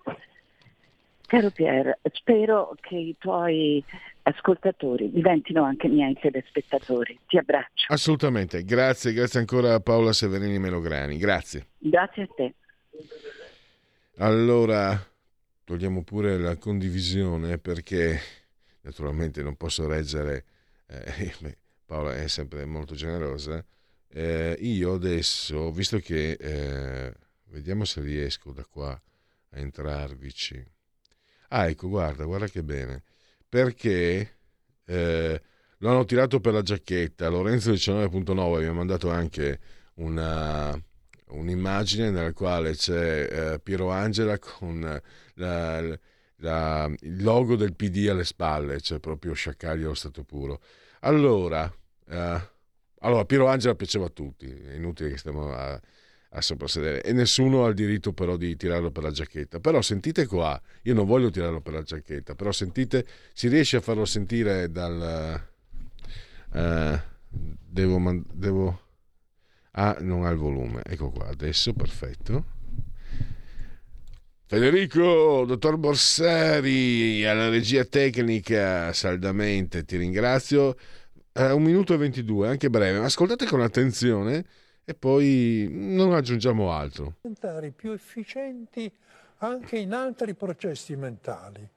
[1.31, 3.81] Caro Pier, spero che i tuoi
[4.23, 7.17] ascoltatori diventino anche miei telespettatori.
[7.25, 7.85] Ti abbraccio.
[7.87, 11.67] Assolutamente, grazie, grazie ancora a Paola Severini Melograni, grazie.
[11.77, 12.53] Grazie a te.
[14.17, 15.01] Allora,
[15.63, 18.19] togliamo pure la condivisione perché
[18.81, 20.43] naturalmente non posso reggere
[20.85, 21.55] eh,
[21.87, 23.63] Paola è sempre molto generosa,
[24.09, 27.13] eh, io adesso, visto che eh,
[27.45, 30.79] vediamo se riesco da qua a entrarvici.
[31.53, 33.03] Ah, ecco, guarda, guarda che bene.
[33.49, 34.37] Perché
[34.85, 35.41] eh,
[35.79, 37.27] lo hanno tirato per la giacchetta.
[37.27, 39.59] Lorenzo 19.9 mi ha mandato anche
[39.95, 40.79] una,
[41.29, 44.79] un'immagine nella quale c'è eh, Piero Angela con
[45.35, 45.99] la,
[46.37, 50.61] la, il logo del PD alle spalle, cioè proprio sciaccaglio allo stato puro.
[51.01, 51.69] Allora,
[52.07, 52.41] eh,
[52.99, 55.79] allora, Piero Angela piaceva a tutti, è inutile che stiamo a,
[56.33, 59.59] a soprassedere e nessuno ha il diritto però di tirarlo per la giacchetta.
[59.59, 63.81] Però sentite qua, io non voglio tirarlo per la giacchetta, però sentite, si riesce a
[63.81, 65.43] farlo sentire dal...
[66.53, 68.81] Uh, devo, devo...
[69.71, 70.81] Ah, non ha il volume.
[70.85, 72.59] Ecco qua, adesso, perfetto.
[74.45, 80.77] Federico, dottor Borsari, alla regia tecnica, saldamente ti ringrazio.
[81.33, 84.45] Uh, un minuto e 22, anche breve, ascoltate con attenzione
[84.83, 87.15] e poi non aggiungiamo altro.
[87.21, 88.91] Diventare più efficienti
[89.37, 91.67] anche in altri processi mentali.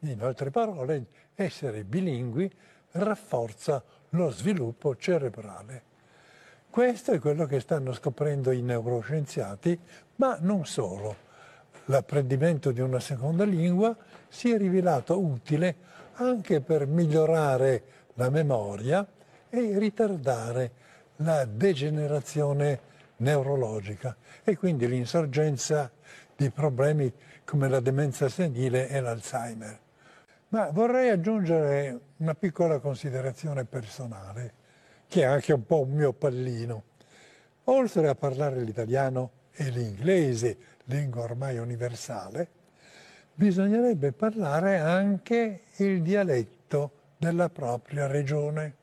[0.00, 2.50] In altre parole, essere bilingui
[2.92, 5.88] rafforza lo sviluppo cerebrale.
[6.70, 9.78] Questo è quello che stanno scoprendo i neuroscienziati,
[10.16, 11.28] ma non solo.
[11.86, 13.96] L'apprendimento di una seconda lingua
[14.28, 15.76] si è rivelato utile
[16.14, 17.82] anche per migliorare
[18.14, 19.06] la memoria
[19.48, 20.72] e ritardare
[21.22, 25.90] la degenerazione neurologica e quindi l'insorgenza
[26.36, 27.12] di problemi
[27.44, 29.78] come la demenza senile e l'Alzheimer.
[30.48, 34.54] Ma vorrei aggiungere una piccola considerazione personale,
[35.06, 36.84] che è anche un po' un mio pallino.
[37.64, 42.48] Oltre a parlare l'italiano e l'inglese, lingua ormai universale,
[43.34, 48.74] bisognerebbe parlare anche il dialetto della propria regione.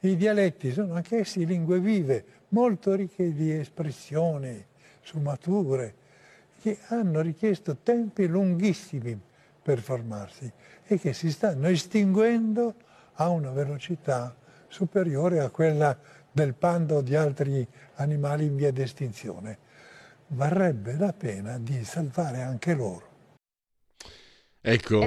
[0.00, 4.64] I dialetti sono anch'essi lingue vive, molto ricche di espressioni,
[5.02, 5.94] sfumature,
[6.60, 9.18] che hanno richiesto tempi lunghissimi
[9.60, 10.50] per formarsi
[10.86, 12.74] e che si stanno estinguendo
[13.14, 14.36] a una velocità
[14.68, 15.98] superiore a quella
[16.30, 19.58] del pando o di altri animali in via di estinzione.
[20.28, 23.06] Varrebbe la pena di salvare anche loro.
[24.60, 25.00] Ecco,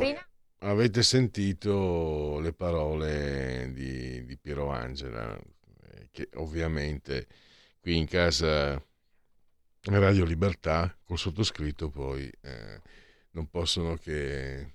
[0.64, 7.28] avete sentito le parole di, di Piero Angela, eh, che ovviamente
[7.80, 8.82] qui in casa
[9.84, 12.82] Radio Libertà, col sottoscritto poi eh,
[13.32, 14.74] non possono che...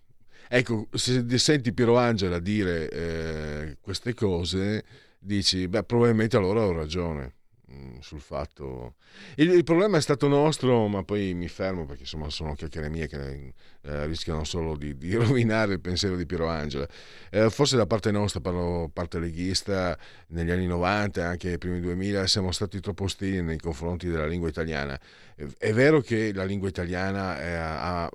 [0.49, 4.85] Ecco, se senti Piero Angela dire eh, queste cose,
[5.19, 7.35] dici, beh, probabilmente allora ho ragione.
[7.73, 8.95] Mm, sul fatto.
[9.35, 13.09] Il, il, problema è stato nostro ma poi mi fermo perché insomma sono chiacchiere mie
[13.09, 16.87] che eh, rischiano solo di, di, rovinare il pensiero di Piero Angela.
[17.29, 19.99] Eh, forse da parte nostra parlo parte leghista
[20.29, 24.27] negli anni 90 e anche nei primi 2000 siamo stati troppo ostili nei confronti della
[24.27, 24.97] lingua italiana.
[25.35, 28.11] È vero che la lingua italiana è, ha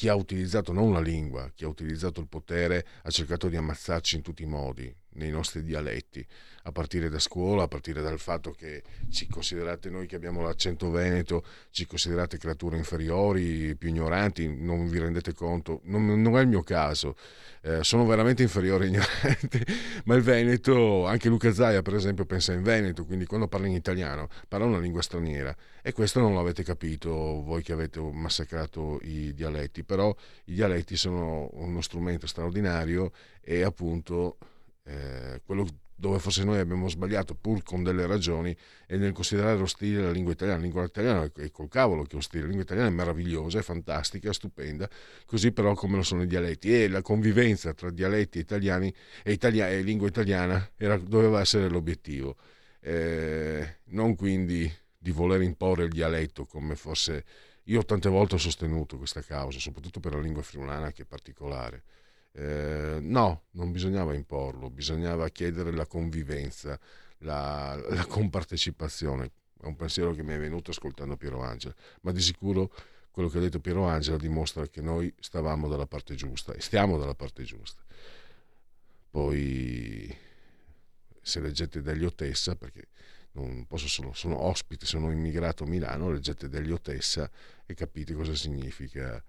[0.00, 4.16] chi ha utilizzato non la lingua, chi ha utilizzato il potere ha cercato di ammazzarci
[4.16, 6.24] in tutti i modi, nei nostri dialetti.
[6.64, 10.90] A partire da scuola, a partire dal fatto che ci considerate noi che abbiamo l'accento
[10.90, 16.48] veneto, ci considerate creature inferiori, più ignoranti, non vi rendete conto, non, non è il
[16.48, 17.16] mio caso,
[17.62, 19.64] eh, sono veramente inferiore e ignorante,
[20.04, 23.74] ma il veneto, anche Luca Zaia per esempio pensa in veneto, quindi quando parla in
[23.74, 25.56] italiano parla una lingua straniera.
[25.82, 31.48] E questo non l'avete capito voi che avete massacrato i dialetti, però i dialetti sono
[31.52, 34.36] uno strumento straordinario e appunto
[34.90, 40.02] eh, quello dove forse noi abbiamo sbagliato pur con delle ragioni è nel considerare ostile
[40.02, 40.58] la lingua italiana.
[40.58, 43.62] La lingua italiana è col cavolo che è ostile, la lingua italiana è meravigliosa, è
[43.62, 44.88] fantastica, è stupenda,
[45.26, 49.68] così però come lo sono i dialetti e la convivenza tra dialetti italiani e, italia-
[49.68, 52.36] e lingua italiana era, doveva essere l'obiettivo.
[52.80, 57.24] Eh, non quindi di voler imporre il dialetto come fosse...
[57.64, 61.82] Io tante volte ho sostenuto questa causa, soprattutto per la lingua friulana che è particolare
[62.32, 66.78] eh, no, non bisognava imporlo, bisognava chiedere la convivenza,
[67.18, 69.32] la, la compartecipazione.
[69.60, 72.72] È un pensiero che mi è venuto ascoltando Piero Angela, ma di sicuro
[73.10, 76.96] quello che ha detto Piero Angela dimostra che noi stavamo dalla parte giusta e stiamo
[76.96, 77.82] dalla parte giusta.
[79.10, 80.16] Poi
[81.20, 82.88] se leggete degli Otessa, perché
[83.32, 87.30] non posso solo, sono ospite, sono immigrato a Milano, leggete degli Otessa
[87.66, 89.22] e capite cosa significa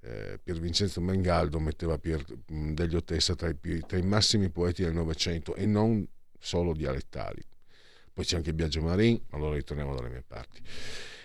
[0.00, 4.82] eh, Pier Vincenzo Mengaldo metteva Pier, mm, degli Ottessa tra i, tra i massimi poeti
[4.82, 6.06] del Novecento e non
[6.38, 7.42] solo dialettali.
[8.12, 10.60] Poi c'è anche Biagio Marin, allora ritorniamo dalle mie parti.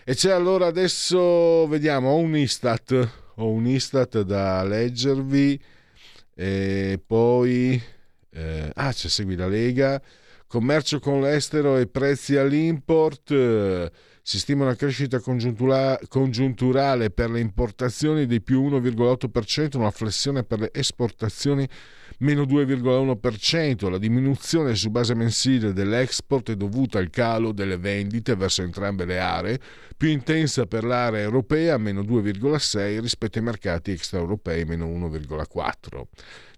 [0.04, 5.62] E c'è allora adesso, vediamo, ho un Istat, ho un Istat da leggervi
[6.34, 7.82] e poi...
[8.34, 10.02] Eh, ah, c'è Segui la Lega,
[10.48, 13.32] commercio con l'estero e prezzi all'import.
[14.32, 20.70] Si stima una crescita congiunturale per le importazioni di più 1,8%, una flessione per le
[20.72, 21.68] esportazioni
[22.20, 23.90] meno 2,1%.
[23.90, 29.20] La diminuzione su base mensile dell'export è dovuta al calo delle vendite verso entrambe le
[29.20, 29.60] aree,
[29.98, 36.04] più intensa per l'area europea, meno 2,6% rispetto ai mercati extraeuropei, meno 1,4%.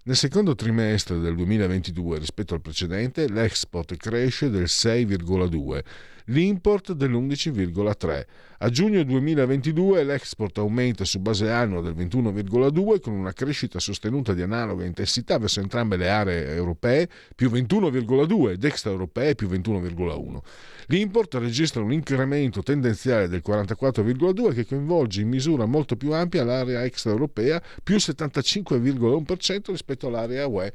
[0.06, 5.82] Nel secondo trimestre del 2022 rispetto al precedente l'export cresce del 6,2%,
[6.26, 8.26] l'import dell'11,3%.
[8.64, 14.40] A giugno 2022 l'export aumenta su base annua del 21,2 con una crescita sostenuta di
[14.40, 17.06] analoga intensità verso entrambe le aree europee
[17.36, 20.38] più 21,2 ed extraeuropee più 21,1.
[20.86, 26.84] L'import registra un incremento tendenziale del 44,2 che coinvolge in misura molto più ampia l'area
[26.84, 30.72] extraeuropea più 75,1% rispetto all'area UE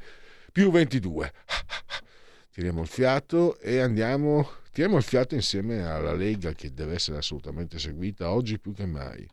[0.52, 1.32] più 22.
[2.54, 7.78] Tiriamo il fiato e andiamo Tiriamo il fiato insieme alla Lega che deve essere assolutamente
[7.80, 9.28] seguita oggi più che mai.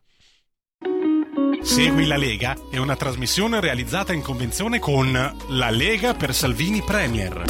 [1.62, 7.44] Segui la Lega è una trasmissione realizzata in convenzione con La Lega per Salvini Premier.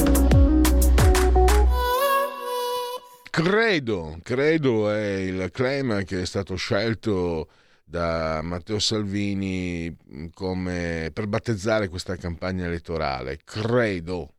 [3.29, 7.47] Credo, credo è il claim che è stato scelto
[7.85, 9.95] da Matteo Salvini
[10.33, 13.39] come per battezzare questa campagna elettorale.
[13.45, 14.33] Credo,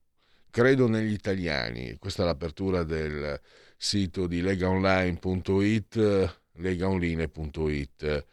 [0.50, 1.96] Credo negli italiani.
[1.98, 3.40] Questa è l'apertura del
[3.76, 8.26] sito di legaonline.it, legaonline.it.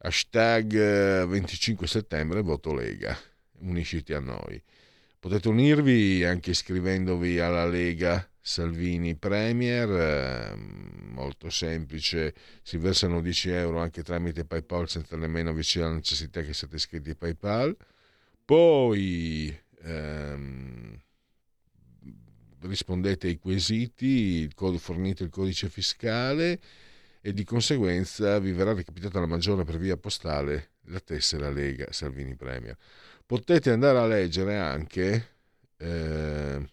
[0.00, 3.16] Hashtag 25 settembre voto Lega.
[3.60, 4.62] Unisciti a noi.
[5.18, 13.80] Potete unirvi anche iscrivendovi alla Lega Salvini Premier, eh, molto semplice, si versano 10 euro
[13.80, 17.76] anche tramite PayPal senza nemmeno vicino alla necessità che siate iscritti a PayPal.
[18.44, 20.98] Poi ehm,
[22.62, 24.48] rispondete ai quesiti,
[24.78, 26.60] fornite il codice fiscale
[27.20, 32.34] e di conseguenza vi verrà recapitata la maggiore per via postale la tessera Lega Salvini
[32.36, 32.76] Premier.
[33.26, 35.28] Potete andare a leggere anche,
[35.76, 36.66] eh,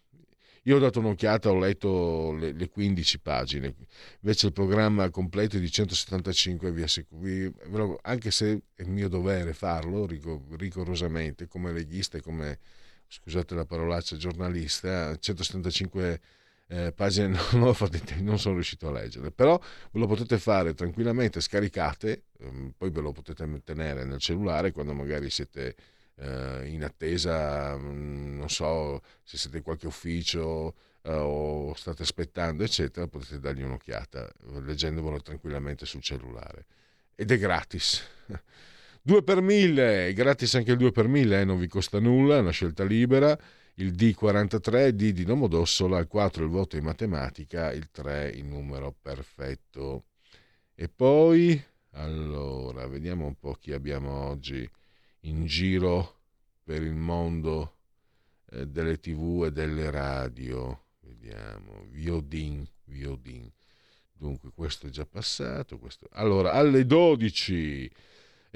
[0.63, 3.75] io ho dato un'occhiata, ho letto le, le, 15 pagine,
[4.21, 10.07] invece il programma completo è di 175 vi assicuro, anche se è mio dovere farlo
[10.07, 12.59] rigorosamente come leghista e come
[13.21, 16.21] scusate la parolaccia, giornalista, 175
[16.67, 19.59] eh, pagine non, fatto, non, sono riuscito a leggere, però
[19.91, 24.93] ve lo potete fare tranquillamente, scaricate, ehm, poi ve lo potete tenere nel cellulare quando
[24.93, 25.75] magari siete
[26.15, 32.63] eh, in attesa, mm, non so, se siete in qualche ufficio eh, o state aspettando,
[32.63, 34.29] eccetera, potete dargli un'occhiata
[34.61, 36.65] leggendovelo tranquillamente sul cellulare.
[37.15, 38.03] Ed è gratis.
[39.07, 42.39] 2 per 1000, gratis anche il 2 per 1000, eh, non vi costa nulla, è
[42.39, 43.37] una scelta libera.
[43.75, 48.95] Il D43, D di Domodossola, il 4 il voto in matematica, il 3 il numero
[48.99, 50.05] perfetto.
[50.73, 54.67] E poi, allora, vediamo un po' chi abbiamo oggi
[55.21, 56.21] in giro
[56.63, 57.75] per il mondo
[58.53, 60.85] eh, delle tv e delle radio.
[61.01, 63.51] Vediamo, Viodin, Viodin.
[64.11, 65.77] Dunque, questo è già passato.
[65.77, 66.07] Questo...
[66.13, 67.91] Allora, alle 12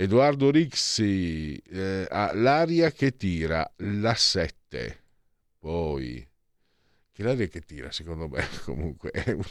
[0.01, 5.03] Edoardo Rixi eh, L'aria che tira, la 7.
[5.59, 6.25] Poi,
[7.23, 9.43] l'aria che tira, secondo me, comunque è un,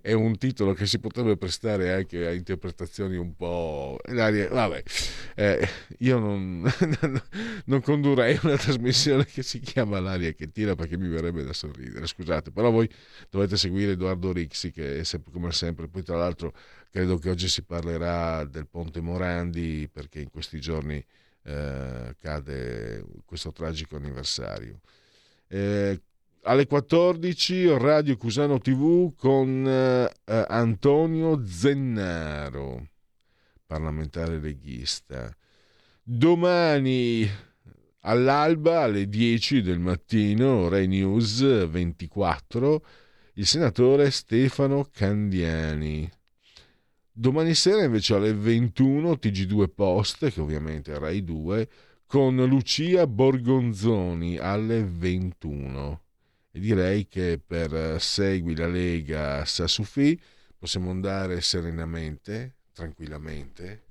[0.00, 3.98] è un, titolo che si potrebbe prestare anche a interpretazioni un po'.
[4.06, 4.82] L'aria, vabbè,
[5.36, 5.68] eh,
[5.98, 6.70] io non,
[7.66, 12.06] non condurrei una trasmissione che si chiama L'aria che tira perché mi verrebbe da sorridere.
[12.06, 12.88] Scusate, però voi
[13.30, 15.88] dovete seguire Edoardo Rixi, che è sempre, come sempre.
[15.88, 16.52] Poi, tra l'altro,
[16.90, 21.04] credo che oggi si parlerà del Ponte Morandi perché in questi giorni
[21.44, 24.80] eh, cade questo tragico anniversario.
[25.48, 26.00] Eh,
[26.44, 30.10] alle 14 Radio Cusano TV con eh,
[30.48, 32.88] Antonio Zennaro,
[33.66, 35.34] parlamentare leghista.
[36.02, 37.26] Domani
[38.00, 42.84] all'alba alle 10 del mattino, Rai News 24,
[43.34, 46.10] il senatore Stefano Candiani.
[47.10, 51.68] Domani sera invece alle 21 TG2 Post, che ovviamente è Rai 2,
[52.06, 56.03] con Lucia Borgonzoni alle 21.
[56.56, 60.20] Direi che per eh, Segui la Lega Sassufi
[60.56, 63.82] possiamo andare serenamente, tranquillamente,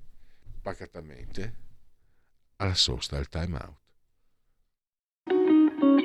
[0.62, 1.54] pacatamente
[2.56, 3.82] alla sosta, al time out.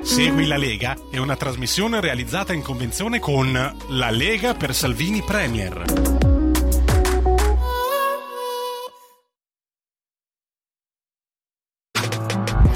[0.03, 6.28] Segui la Lega è una trasmissione realizzata in convenzione con La Lega per Salvini Premier.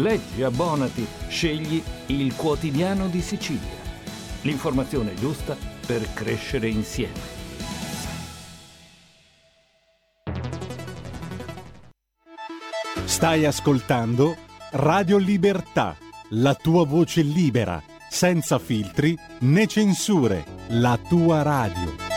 [0.00, 3.78] Leggi, abbonati, scegli il quotidiano di Sicilia.
[4.42, 5.54] L'informazione giusta
[5.86, 7.38] per crescere insieme.
[13.04, 14.36] Stai ascoltando
[14.72, 15.94] Radio Libertà,
[16.30, 22.09] la tua voce libera, senza filtri né censure, la tua radio.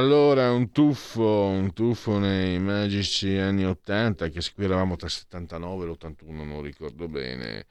[0.00, 5.84] Allora, un tuffo, un tuffo nei magici anni 80, che qui eravamo tra il 79
[5.84, 7.66] e l'81, non ricordo bene.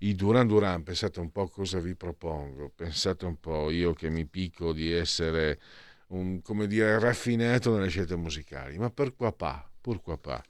[0.00, 4.26] I Duran Duran, pensate un po' cosa vi propongo, pensate un po', io che mi
[4.26, 5.58] picco di essere
[6.08, 10.44] un, come dire, raffinato nelle scelte musicali, ma per qua pa, pur qua pa.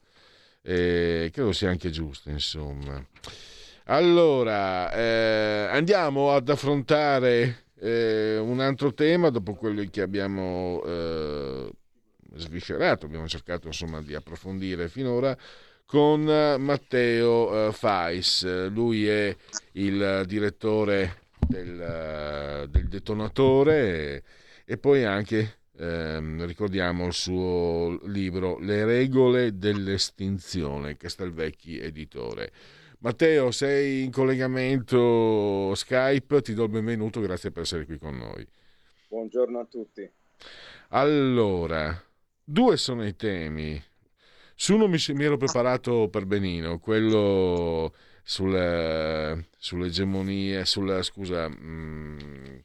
[0.61, 3.01] E credo sia anche giusto, insomma.
[3.85, 11.71] Allora, eh, andiamo ad affrontare eh, un altro tema, dopo quelli che abbiamo eh,
[12.35, 15.37] sviscerato, abbiamo cercato insomma di approfondire finora,
[15.85, 18.69] con Matteo eh, Fais.
[18.69, 19.35] Lui è
[19.73, 24.23] il direttore del, del detonatore e,
[24.65, 32.53] e poi anche ehm, ricordiamo il suo libro Le regole dell'estinzione, Castelvecchi editore.
[32.99, 38.47] Matteo, sei in collegamento Skype, ti do il benvenuto, grazie per essere qui con noi.
[39.09, 40.11] Buongiorno a tutti.
[40.89, 42.03] Allora,
[42.43, 43.83] due sono i temi.
[44.55, 47.93] Su uno mi, mi ero preparato per benino, quello
[48.23, 52.57] sulle, sull'egemonia, sulla, scusa, mh, mm,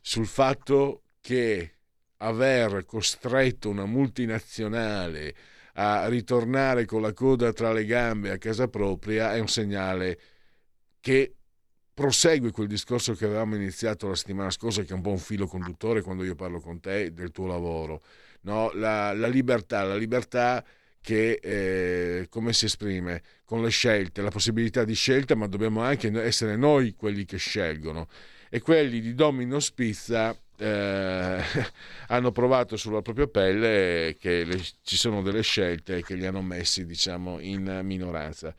[0.00, 1.74] sul fatto che
[2.16, 5.34] aver costretto una multinazionale
[5.80, 10.18] a ritornare con la coda tra le gambe a casa propria è un segnale
[11.00, 11.34] che
[11.94, 15.46] prosegue quel discorso che avevamo iniziato la settimana scorsa, che è un po' un filo
[15.46, 18.02] conduttore quando io parlo con te del tuo lavoro.
[18.42, 18.72] No?
[18.74, 20.64] La, la libertà, la libertà
[21.00, 26.10] che eh, come si esprime con le scelte, la possibilità di scelta, ma dobbiamo anche
[26.22, 28.08] essere noi quelli che scelgono.
[28.50, 31.42] E quelli di Domino Spizza eh,
[32.08, 36.84] hanno provato sulla propria pelle che le, ci sono delle scelte che li hanno messi
[36.84, 38.54] diciamo in minoranza.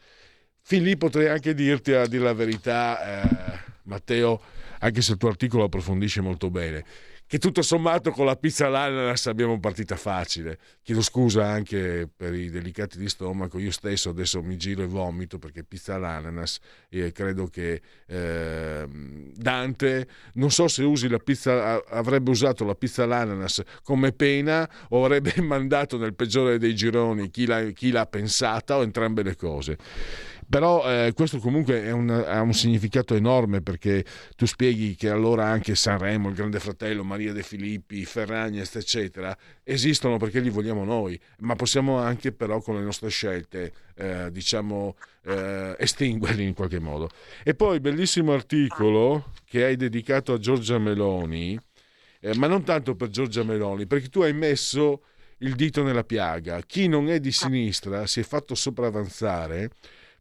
[0.62, 4.40] Fin lì potrei anche dirti a dire la verità, eh, Matteo,
[4.80, 6.86] anche se il tuo articolo approfondisce molto bene,
[7.30, 10.58] che tutto sommato con la pizza all'ananas abbiamo partita facile.
[10.82, 15.38] Chiedo scusa anche per i delicati di stomaco, io stesso adesso mi giro e vomito
[15.38, 16.58] perché pizza all'ananas
[16.90, 18.88] e credo che eh,
[19.36, 25.06] Dante, non so se usi la pizza, avrebbe usato la pizza all'ananas come pena o
[25.06, 29.78] avrebbe mandato nel peggiore dei gironi chi l'ha, chi l'ha pensata o entrambe le cose.
[30.50, 34.04] Però eh, questo comunque un, ha un significato enorme perché
[34.36, 40.18] tu spieghi che allora anche Sanremo, il Grande Fratello, Maria De Filippi, Ferragnez, eccetera, esistono
[40.18, 44.96] perché li vogliamo noi, ma possiamo anche però con le nostre scelte, eh, diciamo,
[45.26, 47.10] eh, estinguerli in qualche modo.
[47.44, 51.60] E poi bellissimo articolo che hai dedicato a Giorgia Meloni,
[52.22, 55.04] eh, ma non tanto per Giorgia Meloni, perché tu hai messo
[55.40, 56.60] il dito nella piaga.
[56.66, 59.70] Chi non è di sinistra si è fatto sopravanzare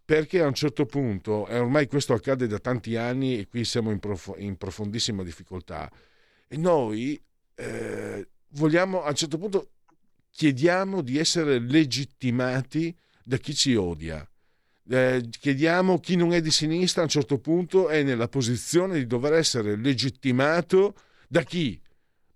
[0.08, 3.90] perché a un certo punto, e ormai questo accade da tanti anni e qui siamo
[3.90, 5.92] in, prof- in profondissima difficoltà,
[6.48, 7.22] e noi
[7.54, 9.68] eh, vogliamo, a un certo punto
[10.30, 14.26] chiediamo di essere legittimati da chi ci odia.
[14.88, 19.06] Eh, chiediamo chi non è di sinistra a un certo punto è nella posizione di
[19.06, 20.94] dover essere legittimato
[21.28, 21.78] da chi?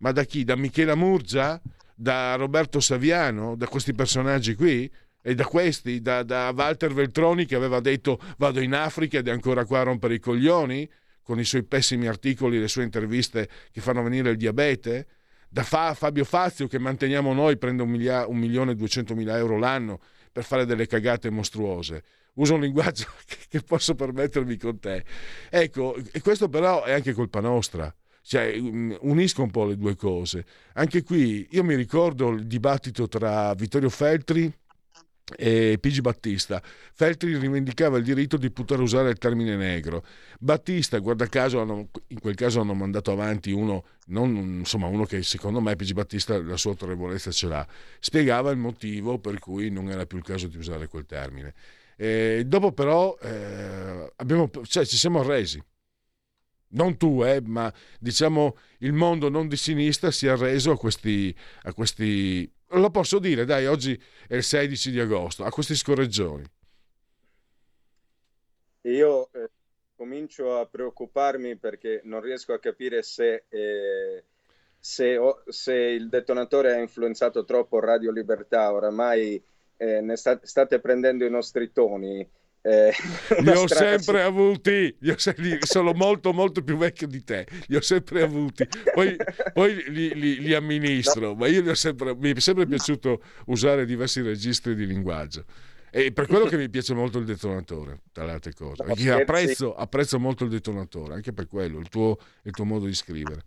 [0.00, 0.44] Ma da chi?
[0.44, 1.58] Da Michela Murgia?
[1.94, 3.56] Da Roberto Saviano?
[3.56, 4.92] Da questi personaggi qui?
[5.22, 9.30] E da questi, da, da, Walter Veltroni che aveva detto vado in Africa ed è
[9.30, 10.88] ancora qua a rompere i coglioni
[11.22, 15.06] con i suoi pessimi articoli, le sue interviste che fanno venire il diabete,
[15.48, 19.58] da Fa, Fabio Fazio che manteniamo noi, prende un, milia, un milione e duecentomila euro
[19.58, 20.00] l'anno
[20.32, 22.02] per fare delle cagate mostruose.
[22.34, 25.04] Uso un linguaggio che, che posso permettermi con te.
[25.50, 27.94] Ecco, e questo però è anche colpa nostra.
[28.24, 30.44] Cioè, unisco un po' le due cose.
[30.74, 34.50] Anche qui io mi ricordo il dibattito tra Vittorio Feltri
[35.36, 36.62] e Pigi Battista.
[36.94, 40.04] Feltri rivendicava il diritto di poter usare il termine negro.
[40.38, 45.22] Battista, guarda caso, hanno, in quel caso hanno mandato avanti uno, non, insomma, uno che
[45.22, 47.66] secondo me Pigi Battista la sua autorevolezza ce l'ha,
[48.00, 51.54] spiegava il motivo per cui non era più il caso di usare quel termine.
[51.96, 55.62] E dopo però eh, abbiamo, cioè, ci siamo arresi.
[56.74, 61.34] Non tu, eh, ma diciamo il mondo non di sinistra si è arreso a questi,
[61.64, 62.50] a questi
[62.80, 66.44] lo posso dire, dai, oggi è il 16 di agosto, a questi scorreggioni.
[68.82, 69.50] Io eh,
[69.94, 74.24] comincio a preoccuparmi perché non riesco a capire se, eh,
[74.78, 79.40] se, oh, se, il detonatore ha influenzato troppo Radio Libertà, oramai
[79.76, 82.28] eh, sta, state prendendo i nostri toni.
[82.64, 82.92] Eh,
[83.42, 87.80] li ho sempre avuti, ho se- sono molto molto più vecchio di te, li ho
[87.80, 89.16] sempre avuti, poi,
[89.52, 91.34] poi li, li, li, amministro, no.
[91.34, 95.44] ma io sempre, mi è sempre piaciuto usare diversi registri di linguaggio.
[95.94, 98.82] E per quello che mi piace molto il detonatore, tra le altre cose.
[98.82, 102.94] No, apprezzo, apprezzo, molto il detonatore, anche per quello, il tuo, il tuo modo di
[102.94, 103.44] scrivere.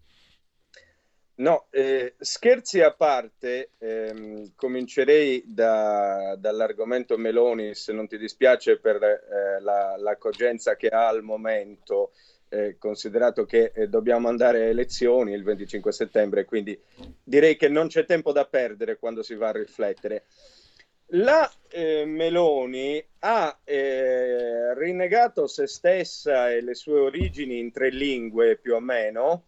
[1.37, 9.03] No, eh, scherzi a parte, ehm, comincerei da, dall'argomento Meloni, se non ti dispiace per
[9.03, 12.13] eh, la, la, cogenza che ha al momento,
[12.47, 16.79] eh, considerato che eh, dobbiamo andare a elezioni il 25 settembre, quindi
[17.21, 20.23] direi che non c'è tempo da perdere quando si va a riflettere.
[21.09, 28.55] La eh, Meloni ha eh, rinnegato se stessa e le sue origini in tre lingue
[28.55, 29.47] più o meno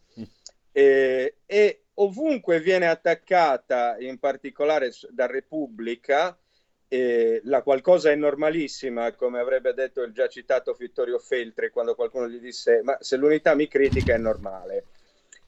[0.77, 6.37] eh, e ovunque viene attaccata, in particolare da Repubblica,
[6.87, 12.29] eh, la qualcosa è normalissima, come avrebbe detto il già citato Vittorio Feltri quando qualcuno
[12.29, 14.85] gli disse ma se l'unità mi critica è normale.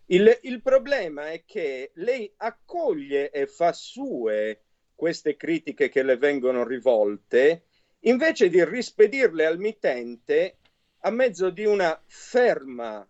[0.08, 4.62] Il, il problema è che lei accoglie e fa sue
[4.96, 7.66] queste critiche che le vengono rivolte,
[8.02, 10.58] invece di rispedirle al mittente
[11.02, 13.08] a mezzo di una ferma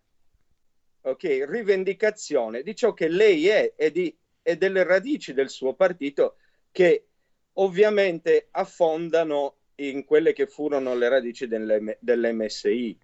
[1.09, 6.35] okay, rivendicazione di ciò che lei è e, di, e delle radici del suo partito
[6.71, 7.07] che
[7.53, 12.97] ovviamente affondano in quelle che furono le radici dell'M- dell'MSI.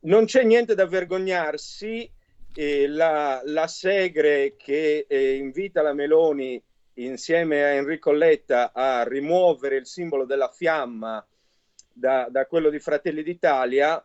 [0.00, 2.10] Non c'è niente da vergognarsi,
[2.54, 6.62] eh, la, la, Segre che eh, invita la Meloni
[6.94, 11.24] insieme a Enrico Letta a rimuovere il simbolo della fiamma
[11.92, 14.04] da, da quello di Fratelli d'Italia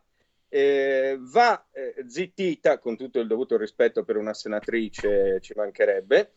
[0.56, 6.32] eh, va eh, zittita, con tutto il dovuto rispetto per una senatrice, ci mancherebbe,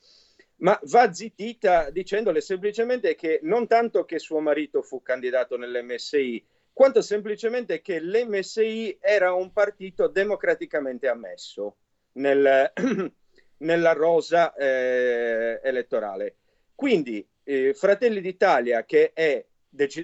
[0.56, 7.00] ma va zittita dicendole semplicemente che non tanto che suo marito fu candidato nell'MSI, quanto
[7.00, 11.76] semplicemente che l'MSI era un partito democraticamente ammesso
[12.14, 12.72] nel,
[13.58, 16.38] nella rosa eh, elettorale.
[16.74, 19.46] Quindi eh, Fratelli d'Italia, che è,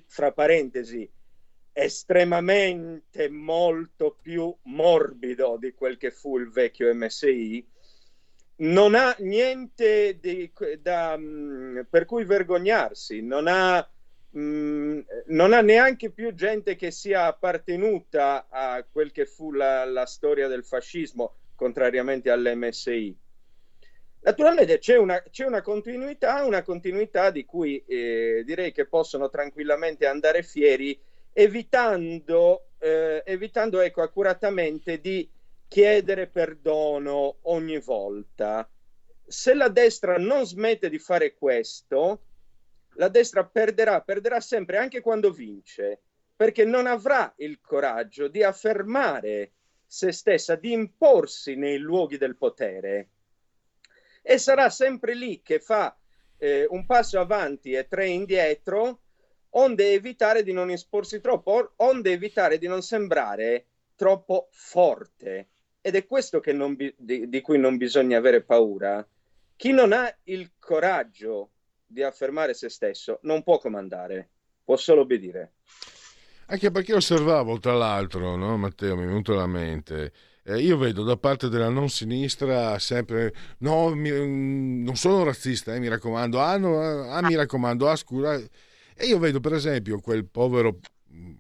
[0.06, 1.10] fra parentesi,
[1.76, 7.66] estremamente molto più morbido di quel che fu il vecchio MSI,
[8.56, 13.86] non ha niente di, da, mm, per cui vergognarsi, non ha,
[14.30, 19.84] mh, mm, non ha, neanche più gente che sia appartenuta a quel che fu la,
[19.84, 23.18] la storia del fascismo, contrariamente all'MSI.
[24.20, 30.06] Naturalmente c'è una, c'è una, continuità, una continuità di cui eh, direi che possono tranquillamente
[30.06, 30.98] andare fieri
[31.34, 35.28] evitando, eh, evitando ecco, accuratamente di
[35.68, 38.66] chiedere perdono ogni volta.
[39.26, 42.22] Se la destra non smette di fare questo,
[42.94, 46.00] la destra perderà, perderà sempre anche quando vince,
[46.36, 49.52] perché non avrà il coraggio di affermare
[49.84, 53.08] se stessa, di imporsi nei luoghi del potere.
[54.22, 55.96] E sarà sempre lì che fa
[56.36, 59.00] eh, un passo avanti e tre indietro
[59.56, 65.48] onde evitare di non esporsi troppo, onde evitare di non sembrare troppo forte.
[65.80, 69.06] Ed è questo bi- di-, di cui non bisogna avere paura.
[69.56, 71.50] Chi non ha il coraggio
[71.86, 74.28] di affermare se stesso non può comandare,
[74.64, 75.52] può solo obbedire.
[76.46, 81.02] Anche perché osservavo, tra l'altro, no, Matteo, mi è venuto alla mente, eh, io vedo
[81.04, 86.38] da parte della non sinistra sempre, no, mi, mm, non sono razzista, eh, mi raccomando,
[86.38, 88.38] ah, no, ah, mi raccomando, ah, scusa,
[88.94, 90.78] e io vedo per esempio quel povero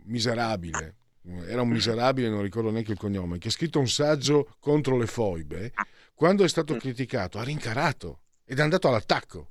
[0.04, 0.96] miserabile,
[1.46, 5.06] era un miserabile, non ricordo neanche il cognome, che ha scritto un saggio contro le
[5.06, 5.72] foibe,
[6.14, 9.48] quando è stato criticato ha rincarato ed è andato all'attacco.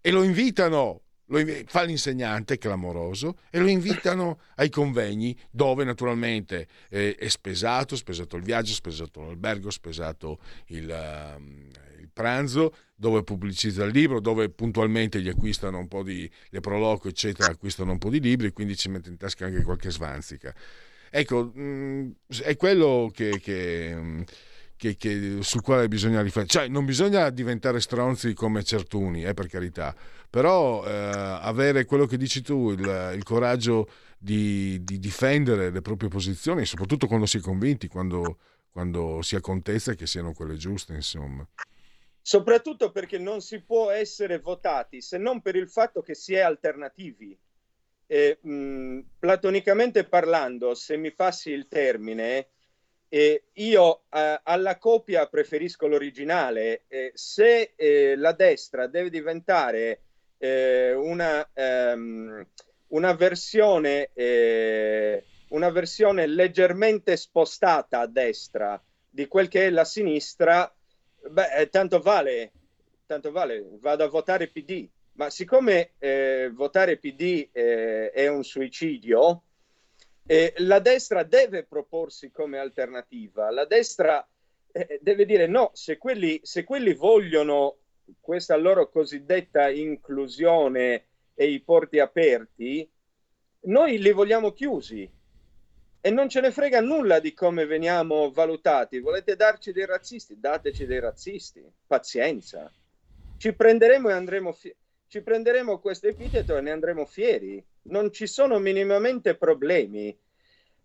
[0.00, 6.66] E lo invitano, lo inv- fa l'insegnante clamoroso, e lo invitano ai convegni dove naturalmente
[6.90, 10.84] eh, è spesato, spesato il viaggio, spesato l'albergo, spesato il,
[11.97, 17.06] il pranzo, dove pubblicizza il libro, dove puntualmente gli acquistano un po' di, le proloco,
[17.06, 20.52] eccetera, acquistano un po' di libri, quindi ci mette in tasca anche qualche svanzica.
[21.10, 22.10] Ecco, mm,
[22.42, 24.20] è quello che, che, mm,
[24.76, 26.64] che, che, sul quale bisogna riflettere.
[26.64, 29.94] Cioè, non bisogna diventare stronzi come certuni, eh, per carità,
[30.28, 33.88] però eh, avere quello che dici tu, il, il coraggio
[34.18, 38.38] di, di, difendere le proprie posizioni, soprattutto quando si è convinti, quando,
[38.72, 41.46] quando si ha contezza che siano quelle giuste, insomma
[42.28, 46.40] soprattutto perché non si può essere votati se non per il fatto che si è
[46.40, 47.34] alternativi.
[48.06, 52.48] E, mh, platonicamente parlando, se mi passi il termine,
[53.08, 56.82] eh, io eh, alla copia preferisco l'originale.
[56.88, 57.72] Eh, se
[58.14, 60.02] la destra deve diventare
[60.36, 62.46] eh, una, um,
[62.88, 70.70] una, versione, eh, una versione leggermente spostata a destra di quel che è la sinistra,
[71.20, 72.52] Beh, eh, tanto vale,
[73.06, 79.42] tanto vale, vado a votare PD, ma siccome eh, votare PD eh, è un suicidio,
[80.26, 83.50] eh, la destra deve proporsi come alternativa.
[83.50, 84.26] La destra
[84.70, 87.78] eh, deve dire no, se quelli, se quelli vogliono
[88.20, 92.88] questa loro cosiddetta inclusione e i porti aperti,
[93.60, 95.10] noi li vogliamo chiusi
[96.00, 99.00] e non ce ne frega nulla di come veniamo valutati.
[99.00, 100.38] Volete darci dei razzisti?
[100.38, 101.64] Dateci dei razzisti.
[101.86, 102.72] Pazienza.
[103.36, 104.74] Ci prenderemo e andremo fi-
[105.08, 107.64] ci prenderemo questo epiteto e ne andremo fieri.
[107.82, 110.16] Non ci sono minimamente problemi.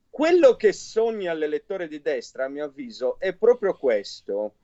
[0.10, 4.56] Quello che sogna l'elettore di destra, a mio avviso, è proprio questo.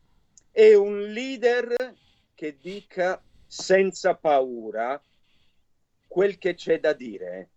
[0.52, 1.96] È un leader
[2.34, 5.02] che dica senza paura
[6.08, 7.50] quel che c'è da dire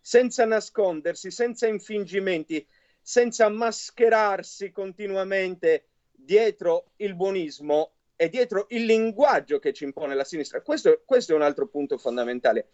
[0.00, 2.66] senza nascondersi, senza infingimenti,
[3.00, 10.60] senza mascherarsi continuamente dietro il buonismo e dietro il linguaggio che ci impone la sinistra.
[10.62, 12.68] Questo, questo è un altro punto fondamentale.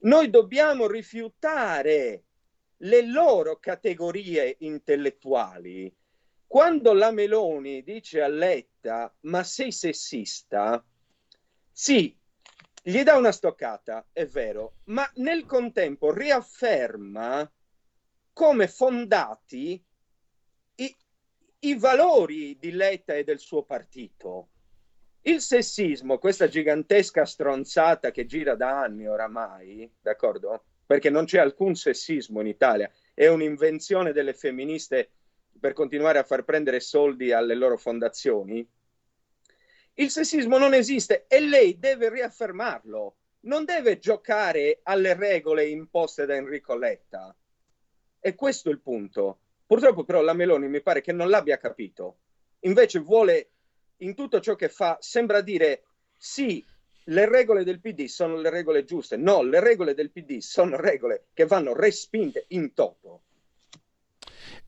[0.00, 2.24] Noi dobbiamo rifiutare
[2.78, 5.92] le loro categorie intellettuali.
[6.46, 10.84] Quando la Meloni dice a Letta, ma sei sessista,
[11.70, 12.14] sì,
[12.82, 17.50] gli dà una stoccata, è vero, ma nel contempo riafferma
[18.32, 19.84] come fondati
[20.76, 20.96] i,
[21.60, 24.48] i valori di Letta e del suo partito.
[25.22, 30.64] Il sessismo, questa gigantesca stronzata che gira da anni oramai, d'accordo?
[30.86, 35.10] Perché non c'è alcun sessismo in Italia, è un'invenzione delle femministe
[35.60, 38.66] per continuare a far prendere soldi alle loro fondazioni
[40.00, 43.16] il sessismo non esiste e lei deve riaffermarlo.
[43.40, 47.34] Non deve giocare alle regole imposte da Enrico Letta.
[48.18, 49.40] E questo è il punto.
[49.66, 52.18] Purtroppo però la Meloni mi pare che non l'abbia capito.
[52.60, 53.50] Invece vuole,
[53.98, 55.84] in tutto ciò che fa, sembra dire
[56.16, 56.64] sì,
[57.04, 59.16] le regole del PD sono le regole giuste.
[59.16, 63.22] No, le regole del PD sono regole che vanno respinte in toto.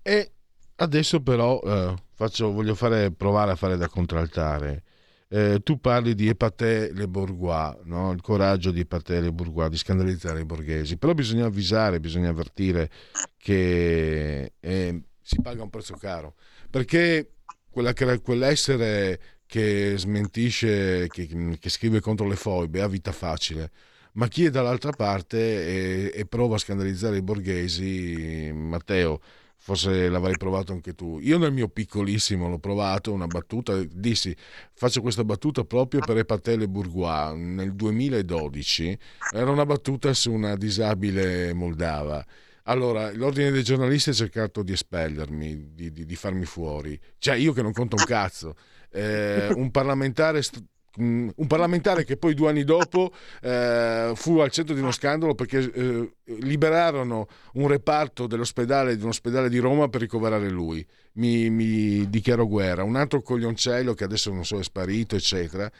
[0.02, 0.32] E
[0.76, 4.84] adesso però eh, faccio, voglio fare, provare a fare da contraltare
[5.32, 8.12] eh, tu parli di Epaté Le Bourgois, no?
[8.12, 12.90] il coraggio di Epaté Le Bourgois, di scandalizzare i borghesi, però bisogna avvisare, bisogna avvertire
[13.38, 16.34] che eh, si paga un prezzo caro,
[16.68, 17.30] perché
[17.70, 23.70] quella, quell'essere che smentisce, che, che, scrive contro le foibe ha vita facile,
[24.12, 29.20] ma chi è dall'altra parte e, e prova a scandalizzare i borghesi, Matteo,
[29.64, 31.20] forse l'avrai provato anche tu.
[31.20, 34.34] Io nel mio piccolissimo l'ho provato, una battuta, dissi
[34.74, 38.98] faccio questa battuta proprio per Epatelle Bourgois nel 2012,
[39.32, 42.26] era una battuta su una disabile moldava.
[42.64, 46.98] Allora, l'ordine dei giornalisti ha cercato di espellermi, di, di, di farmi fuori.
[47.18, 48.56] Cioè, io che non conto un cazzo.
[48.90, 50.62] Eh, un parlamentare st-
[50.96, 55.58] un parlamentare che poi due anni dopo eh, fu al centro di uno scandalo perché
[55.58, 60.86] eh, liberarono un reparto dell'ospedale di un ospedale di Roma per ricoverare lui.
[61.14, 62.82] Mi, mi dichiarò guerra.
[62.82, 65.70] Un altro coglioncello che adesso non so è sparito, eccetera.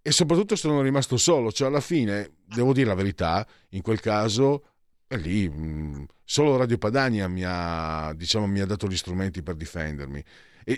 [0.00, 4.62] E soprattutto sono rimasto solo, cioè alla fine, devo dire la verità, in quel caso
[5.08, 9.56] è lì, mm, solo Radio Padania mi ha, diciamo, mi ha dato gli strumenti per
[9.56, 10.22] difendermi.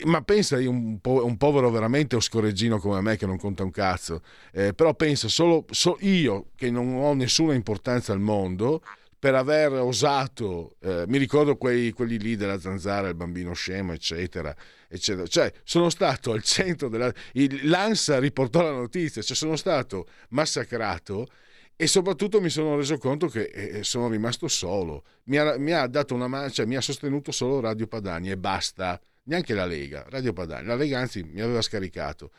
[0.04, 4.20] Ma pensa un, po- un povero veramente oscoreggino come me che non conta un cazzo,
[4.52, 8.82] eh, però pensa solo so io che non ho nessuna importanza al mondo
[9.18, 14.54] per aver osato, eh, mi ricordo quei, quelli lì della zanzara, il bambino scemo, eccetera,
[14.88, 15.26] eccetera.
[15.26, 17.12] Cioè, sono stato al centro della...
[17.32, 21.26] Il, L'ANSA riportò la notizia, cioè sono stato massacrato
[21.74, 25.04] e soprattutto mi sono reso conto che eh, sono rimasto solo.
[25.24, 28.36] Mi ha, mi ha dato una mano, cioè mi ha sostenuto solo Radio Padani e
[28.36, 30.68] basta neanche la Lega, Radio Padania.
[30.68, 32.32] La Lega anzi mi aveva scaricato,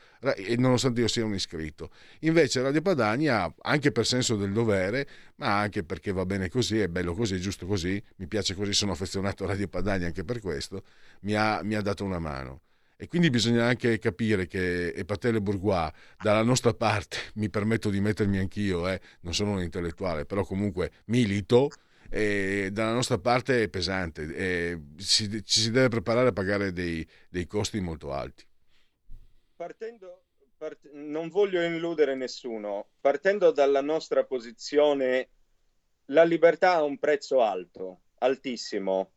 [0.58, 1.92] nonostante io sia un iscritto.
[2.22, 6.88] Invece Radio Padania, anche per senso del dovere, ma anche perché va bene così, è
[6.88, 10.42] bello così, è giusto così, mi piace così, sono affezionato a Radio Padania anche per
[10.42, 10.84] questo,
[11.22, 12.62] mi ha, mi ha dato una mano.
[13.02, 15.90] E quindi bisogna anche capire che Epatele Bourgois,
[16.22, 20.92] dalla nostra parte, mi permetto di mettermi anch'io, eh, non sono un intellettuale, però comunque
[21.06, 21.70] milito,
[22.10, 27.08] e dalla nostra parte è pesante e ci, ci si deve preparare a pagare dei,
[27.30, 28.46] dei costi molto alti.
[29.56, 30.24] Partendo,
[30.58, 35.30] part- non voglio illudere nessuno, partendo dalla nostra posizione,
[36.06, 39.12] la libertà ha un prezzo alto, altissimo.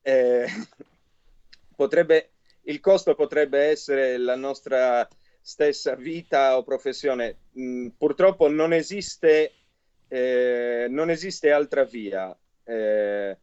[0.00, 0.46] Eh,
[1.76, 2.30] potrebbe,
[2.62, 5.06] il costo potrebbe essere la nostra
[5.40, 7.36] stessa vita o professione.
[7.58, 9.52] Mm, purtroppo non esiste
[10.08, 12.36] eh, non esiste altra via.
[12.64, 13.36] Eh,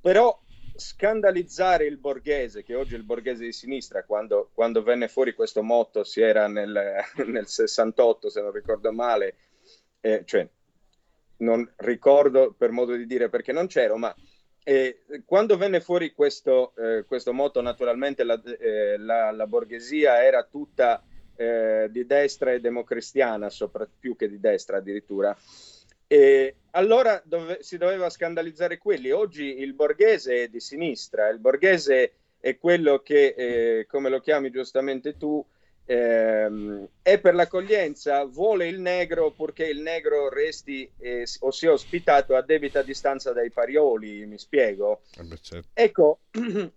[0.00, 0.40] però
[0.76, 5.62] scandalizzare il borghese, che oggi è il borghese di sinistra, quando, quando venne fuori questo
[5.62, 6.94] motto, si era nel,
[7.26, 9.36] nel 68, se non ricordo male,
[10.00, 10.48] eh, cioè
[11.38, 14.14] non ricordo per modo di dire perché non c'ero, ma
[14.66, 20.42] E quando venne fuori questo, eh, questo motto, naturalmente la, eh, la, la, borghesia era
[20.44, 21.02] tutta
[21.36, 25.36] eh, di destra e democristiana, sopra, più che di destra addirittura.
[26.06, 29.10] E allora dove, si doveva scandalizzare quelli.
[29.10, 34.50] Oggi il borghese è di sinistra, il borghese è quello che, eh, come lo chiami
[34.50, 35.44] giustamente tu,
[35.86, 42.34] ehm, è per l'accoglienza, vuole il negro purché il negro resti eh, o sia ospitato
[42.34, 45.02] a debita distanza dai parioli, mi spiego.
[45.18, 45.68] Eh certo.
[45.72, 46.20] Ecco,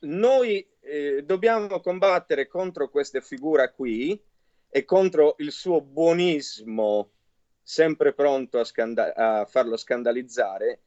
[0.00, 4.20] noi eh, dobbiamo combattere contro questa figura qui
[4.68, 7.10] e contro il suo buonismo
[7.72, 10.82] sempre pronto a, scanda- a farlo scandalizzare,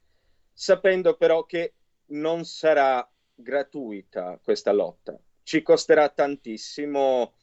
[0.53, 1.74] sapendo però che
[2.10, 5.18] non sarà gratuita questa lotta.
[5.41, 7.34] Ci costerà tantissimo.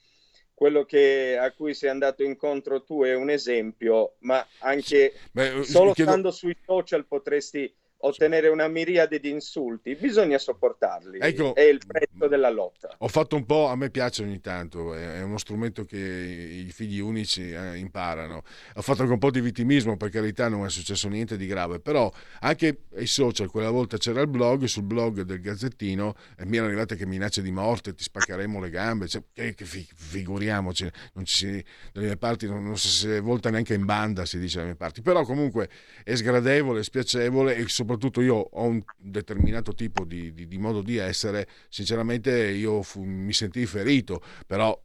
[0.54, 5.92] Quello che, a cui sei andato incontro tu è un esempio, ma anche Beh, solo
[5.92, 6.12] chiedo...
[6.12, 7.74] stando sui social potresti
[8.04, 11.18] ottenere una miriade di insulti, bisogna sopportarli.
[11.20, 12.94] Ecco, è il prezzo della lotta.
[12.98, 16.98] Ho fatto un po', a me piace ogni tanto, è uno strumento che i figli
[16.98, 18.42] unici eh, imparano.
[18.74, 21.78] Ho fatto anche un po' di vittimismo, per carità non è successo niente di grave,
[21.80, 22.10] però
[22.40, 26.70] anche ai social, quella volta c'era il blog, sul blog del Gazzettino e mi erano
[26.70, 31.46] arrivate che minacce di morte, ti spaccheremo le gambe, cioè, che, che figuriamoci, non ci
[31.46, 34.76] si, dalle mie parti non, non si volta neanche in banda, si dice dalle mie
[34.76, 35.68] parti, però comunque
[36.02, 40.58] è sgradevole, è spiacevole e soprattutto soprattutto io ho un determinato tipo di, di, di
[40.58, 44.80] modo di essere, sinceramente io fu, mi sentii ferito, però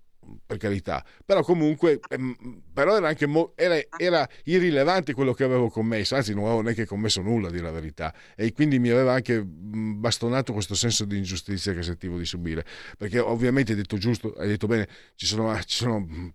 [0.46, 5.70] per carità, però comunque ehm, però era anche mo- era, era, irrilevante quello che avevo
[5.70, 8.14] commesso, anzi non avevo neanche commesso nulla di la verità.
[8.36, 12.66] E quindi mi aveva anche bastonato questo senso di ingiustizia che sentivo di subire,
[12.98, 16.34] perché ovviamente hai detto giusto, hai detto bene, ci sono, ci sono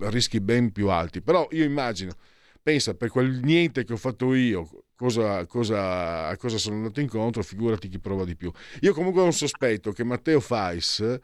[0.00, 2.12] rischi ben più alti, però io immagino
[2.60, 4.68] pensa per quel niente che ho fatto io
[4.98, 8.50] cosa, cosa, a cosa sono andato incontro figurati chi prova di più.
[8.80, 11.18] Io comunque ho un sospetto che Matteo Fais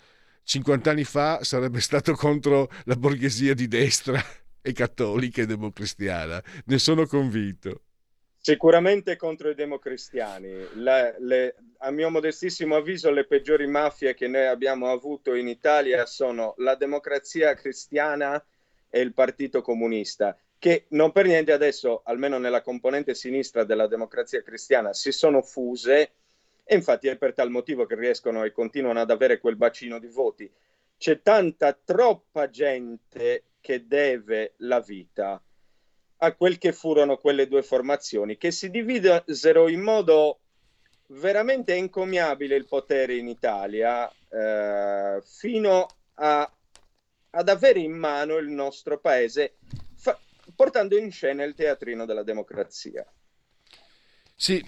[0.44, 4.22] 50 anni fa sarebbe stato contro la borghesia di destra
[4.62, 6.40] e cattolica e democristiana.
[6.66, 7.80] Ne sono convinto.
[8.38, 10.52] Sicuramente contro i democristiani.
[10.74, 16.06] Le, le, a mio modestissimo avviso, le peggiori mafie che noi abbiamo avuto in Italia
[16.06, 18.40] sono la democrazia cristiana
[18.88, 24.42] e il Partito Comunista che non per niente adesso, almeno nella componente sinistra della democrazia
[24.42, 26.12] cristiana, si sono fuse
[26.64, 30.06] e infatti è per tal motivo che riescono e continuano ad avere quel bacino di
[30.06, 30.50] voti.
[30.96, 35.38] C'è tanta, troppa gente che deve la vita
[36.16, 40.38] a quel che furono quelle due formazioni, che si dividero in modo
[41.08, 46.50] veramente encomiabile il potere in Italia eh, fino a,
[47.32, 49.56] ad avere in mano il nostro paese
[50.54, 53.04] portando in scena il teatrino della democrazia.
[54.36, 54.62] Sì,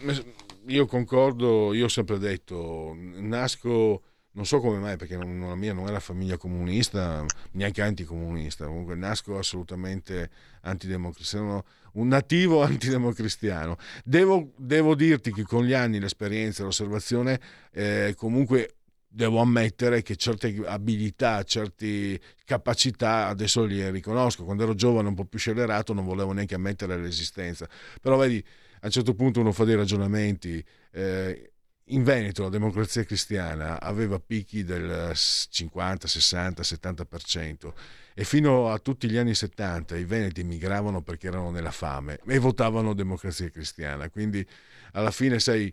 [0.69, 4.03] io concordo, io ho sempre detto, nasco,
[4.33, 8.95] non so come mai, perché non, la mia non era famiglia comunista, neanche anticomunista, comunque
[8.95, 10.31] nasco assolutamente
[10.63, 11.65] antidemocristiano,
[11.95, 13.77] un nativo antidemocristiano.
[14.05, 17.41] Devo, devo dirti che con gli anni, l'esperienza, l'osservazione,
[17.73, 18.77] eh, comunque
[19.09, 24.45] devo ammettere che certe abilità, certe capacità adesso le riconosco.
[24.45, 27.69] Quando ero giovane, un po' più scellerato, non volevo neanche ammettere l'esistenza.
[28.01, 28.45] Però vedi,
[28.81, 30.65] a un certo punto uno fa dei ragionamenti.
[30.93, 31.51] Eh,
[31.91, 37.73] in Veneto la democrazia cristiana aveva picchi del 50, 60, 70%
[38.13, 42.39] e fino a tutti gli anni 70 i veneti migravano perché erano nella fame e
[42.41, 44.11] votavano democrazia cristiana.
[44.11, 44.45] Quindi
[44.93, 45.73] alla fine, sai,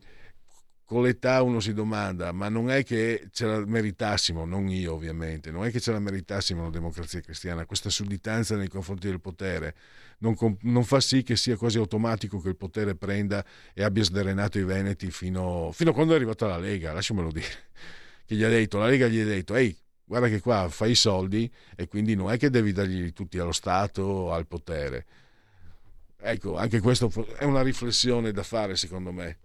[0.94, 5.50] con l'età uno si domanda, ma non è che ce la meritassimo, non io ovviamente,
[5.50, 9.76] non è che ce la meritassimo la democrazia cristiana, questa sudditanza nei confronti del potere
[10.20, 13.44] non, non, fa sì che sia quasi automatico che il potere prenda
[13.74, 17.48] e abbia sdrenato i veneti fino, fino a quando è arrivata la Lega, lasciamelo dire,
[18.26, 19.76] che gli ha detto, la Lega gli ha detto, ehi,
[20.06, 23.52] guarda che qua fai i soldi e quindi non è che devi dargli tutti allo
[23.52, 25.06] Stato o al potere.
[26.26, 29.38] Ecco, anche questo è una riflessione da fare secondo me.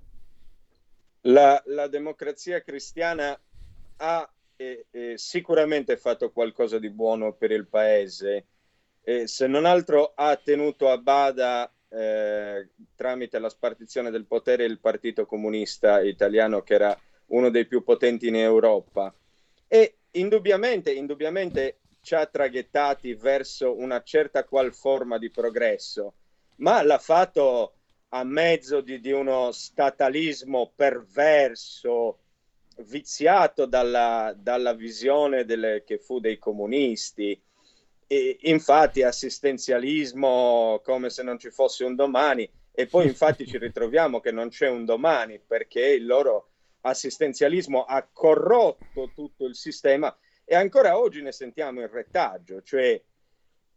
[1.29, 3.39] La, la democrazia cristiana
[3.97, 8.47] ha eh, eh, sicuramente fatto qualcosa di buono per il paese,
[9.03, 14.81] eh, se non altro ha tenuto a bada eh, tramite la spartizione del potere il
[14.81, 19.15] Partito Comunista Italiano che era uno dei più potenti in Europa.
[19.67, 26.15] E indubbiamente, indubbiamente ci ha traghettati verso una certa qual forma di progresso,
[26.57, 27.75] ma l'ha fatto
[28.11, 32.21] a mezzo di, di uno statalismo perverso,
[32.79, 37.41] viziato dalla, dalla visione delle, che fu dei comunisti.
[38.07, 44.21] E, infatti assistenzialismo come se non ci fosse un domani e poi infatti ci ritroviamo
[44.21, 46.49] che non c'è un domani perché il loro
[46.81, 52.99] assistenzialismo ha corrotto tutto il sistema e ancora oggi ne sentiamo il retaggio, cioè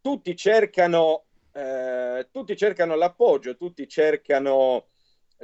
[0.00, 4.88] tutti cercano, eh, tutti cercano l'appoggio, tutti cercano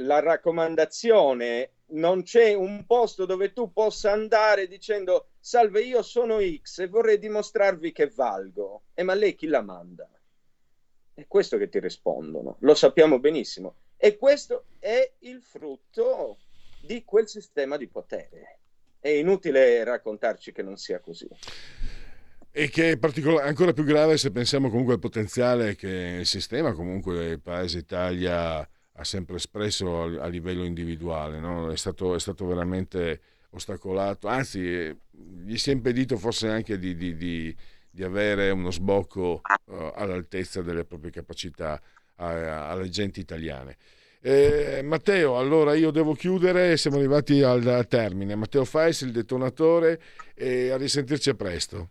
[0.01, 6.80] la raccomandazione, non c'è un posto dove tu possa andare dicendo salve io sono X
[6.80, 8.82] e vorrei dimostrarvi che valgo.
[8.94, 10.09] E ma lei chi la manda?
[11.14, 13.76] È questo che ti rispondono, lo sappiamo benissimo.
[13.97, 16.39] E questo è il frutto
[16.80, 18.59] di quel sistema di potere.
[19.01, 21.28] È inutile raccontarci che non sia così.
[22.60, 26.72] E che è particola- ancora più grave se pensiamo comunque al potenziale che il sistema,
[26.72, 31.70] comunque il Paese Italia ha sempre espresso a, livello individuale, no?
[31.70, 33.20] è, stato, è, stato, veramente
[33.51, 34.93] ostacolato, anzi
[35.44, 37.56] gli si è impedito forse anche di, di, di,
[37.89, 41.80] di avere uno sbocco uh, all'altezza delle proprie capacità
[42.16, 43.76] uh, alle genti italiane.
[44.20, 48.35] Eh, Matteo, allora io devo chiudere, siamo arrivati al, al termine.
[48.35, 50.01] Matteo Fais, il detonatore,
[50.35, 51.90] e a risentirci a presto.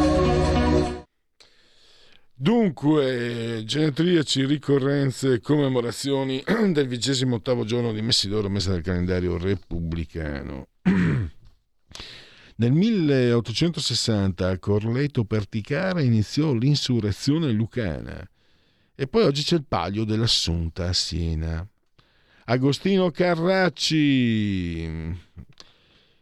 [2.41, 6.43] Dunque, genetriaci, ricorrenze, commemorazioni
[6.73, 10.69] del vigesimo ottavo giorno di Messidoro, mese del calendario repubblicano.
[12.55, 18.27] Nel 1860 a Corleto Perticara iniziò l'insurrezione lucana
[18.95, 21.63] e poi oggi c'è il palio dell'Assunta a Siena.
[22.45, 25.15] Agostino Carracci,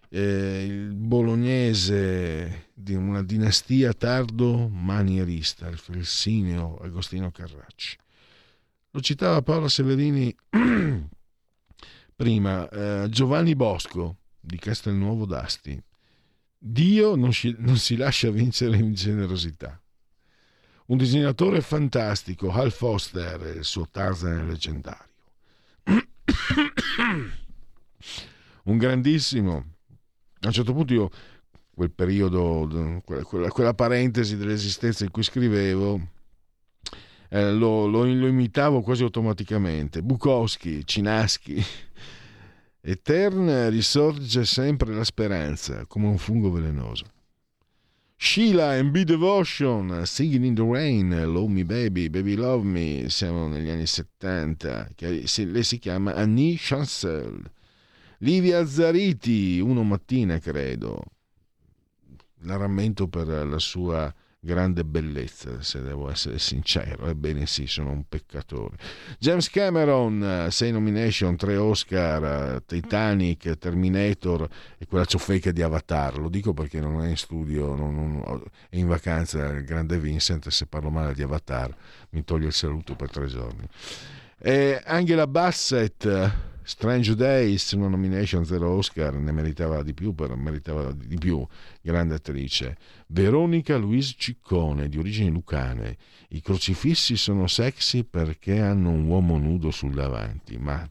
[0.10, 7.98] eh, il bolognese di una dinastia tardo-manierista, il felsineo Agostino Carracci.
[8.92, 10.36] Lo citava Paola Severini
[12.16, 15.82] prima, eh, Giovanni Bosco di Castelnuovo d'Asti.
[16.58, 19.80] Dio non, si, non si lascia vincere in generosità.
[20.88, 25.06] Un disegnatore fantastico, Hal Foster, il suo Tarzan leggendario.
[28.64, 29.78] Un grandissimo
[30.42, 31.10] a un certo punto io
[31.80, 36.10] quel periodo, quella, quella parentesi dell'esistenza in cui scrivevo,
[37.30, 40.02] eh, lo, lo, lo, imitavo quasi automaticamente.
[40.02, 41.64] Bukowski, Cinaschi.
[42.82, 47.06] Eterna risorge sempre la speranza, come un fungo velenoso.
[48.18, 53.48] Sheila and Be Devotion, Singing in the Rain, Love Me Baby, Baby Love Me, siamo
[53.48, 57.50] negli anni 70, lei si chiama Annie Chancel
[58.20, 61.02] Livia Zariti, uno mattina credo.
[62.44, 67.08] La rammento per la sua grande bellezza, se devo essere sincero.
[67.08, 68.78] Ebbene sì, sono un peccatore.
[69.20, 76.18] James Cameron, sei nomination, tre Oscar, Titanic, Terminator e quella ciofeca di Avatar.
[76.18, 80.50] Lo dico perché non è in studio, non, non, è in vacanza il grande Vincent
[80.50, 81.74] se parlo male di Avatar
[82.12, 83.68] mi toglie il saluto per tre giorni.
[84.42, 86.06] E Angela Bassett
[86.64, 91.46] Strange Days, una nomination, zero Oscar, ne meritava di più, però meritava di più,
[91.82, 92.78] grande attrice.
[93.08, 95.98] Veronica Louise Ciccone, di origini lucane.
[96.30, 100.88] I crocifissi sono sexy perché hanno un uomo nudo sul davanti, ma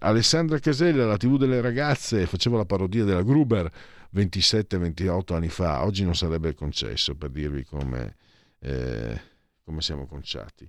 [0.00, 3.70] Alessandra Casella, la TV delle ragazze, faceva la parodia della Gruber
[4.14, 8.16] 27-28 anni fa, oggi non sarebbe concesso per dirvi come,
[8.60, 9.20] eh,
[9.64, 10.68] come siamo conciati.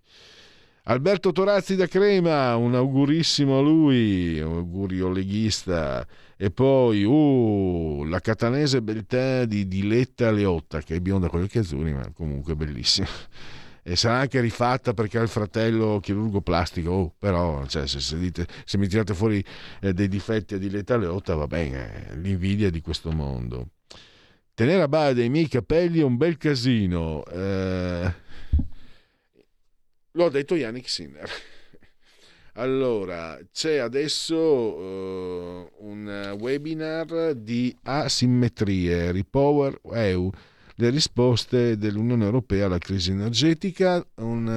[0.89, 6.07] Alberto Torazzi da Crema, un augurissimo a lui, un augurio leghista.
[6.37, 11.57] E poi uh, la catanese beltà di Diletta Leotta, che è bionda con gli occhi
[11.57, 13.07] azzurri, ma comunque bellissima.
[13.83, 16.89] E sarà anche rifatta perché ha il fratello chirurgo plastico.
[16.89, 19.43] Oh, però, cioè, se, se, dite, se, mi tirate fuori
[19.81, 23.71] eh, dei difetti a Diletta Leotta, va bene, l'invidia di questo mondo.
[24.53, 27.25] Tenere a bada i miei capelli è un bel casino.
[27.25, 28.25] Eh
[30.17, 31.29] lo ha detto Yannick Sinner.
[32.59, 40.27] Allora, c'è adesso uh, un webinar di asimmetrie, Repower EU,
[40.73, 44.03] le risposte dell'Unione Europea alla crisi energetica.
[44.15, 44.47] Un,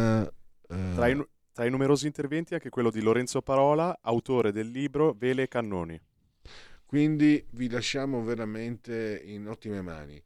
[0.67, 0.95] eh...
[0.95, 1.23] tra, i,
[1.53, 6.01] tra i numerosi interventi anche quello di Lorenzo Parola, autore del libro Vele e Cannoni.
[6.87, 10.19] Quindi vi lasciamo veramente in ottime mani.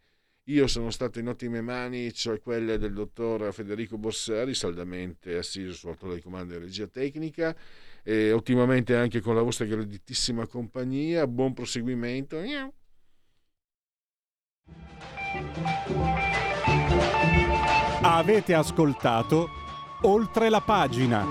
[0.48, 5.94] Io sono stato in ottime mani, cioè quelle del dottor Federico Borsari, saldamente assiso sulla
[5.94, 7.56] torre di comando di regia tecnica,
[8.02, 11.26] e ottimamente anche con la vostra graditissima compagnia.
[11.26, 12.36] Buon proseguimento.
[18.02, 19.48] Avete ascoltato
[20.02, 21.26] oltre la pagina.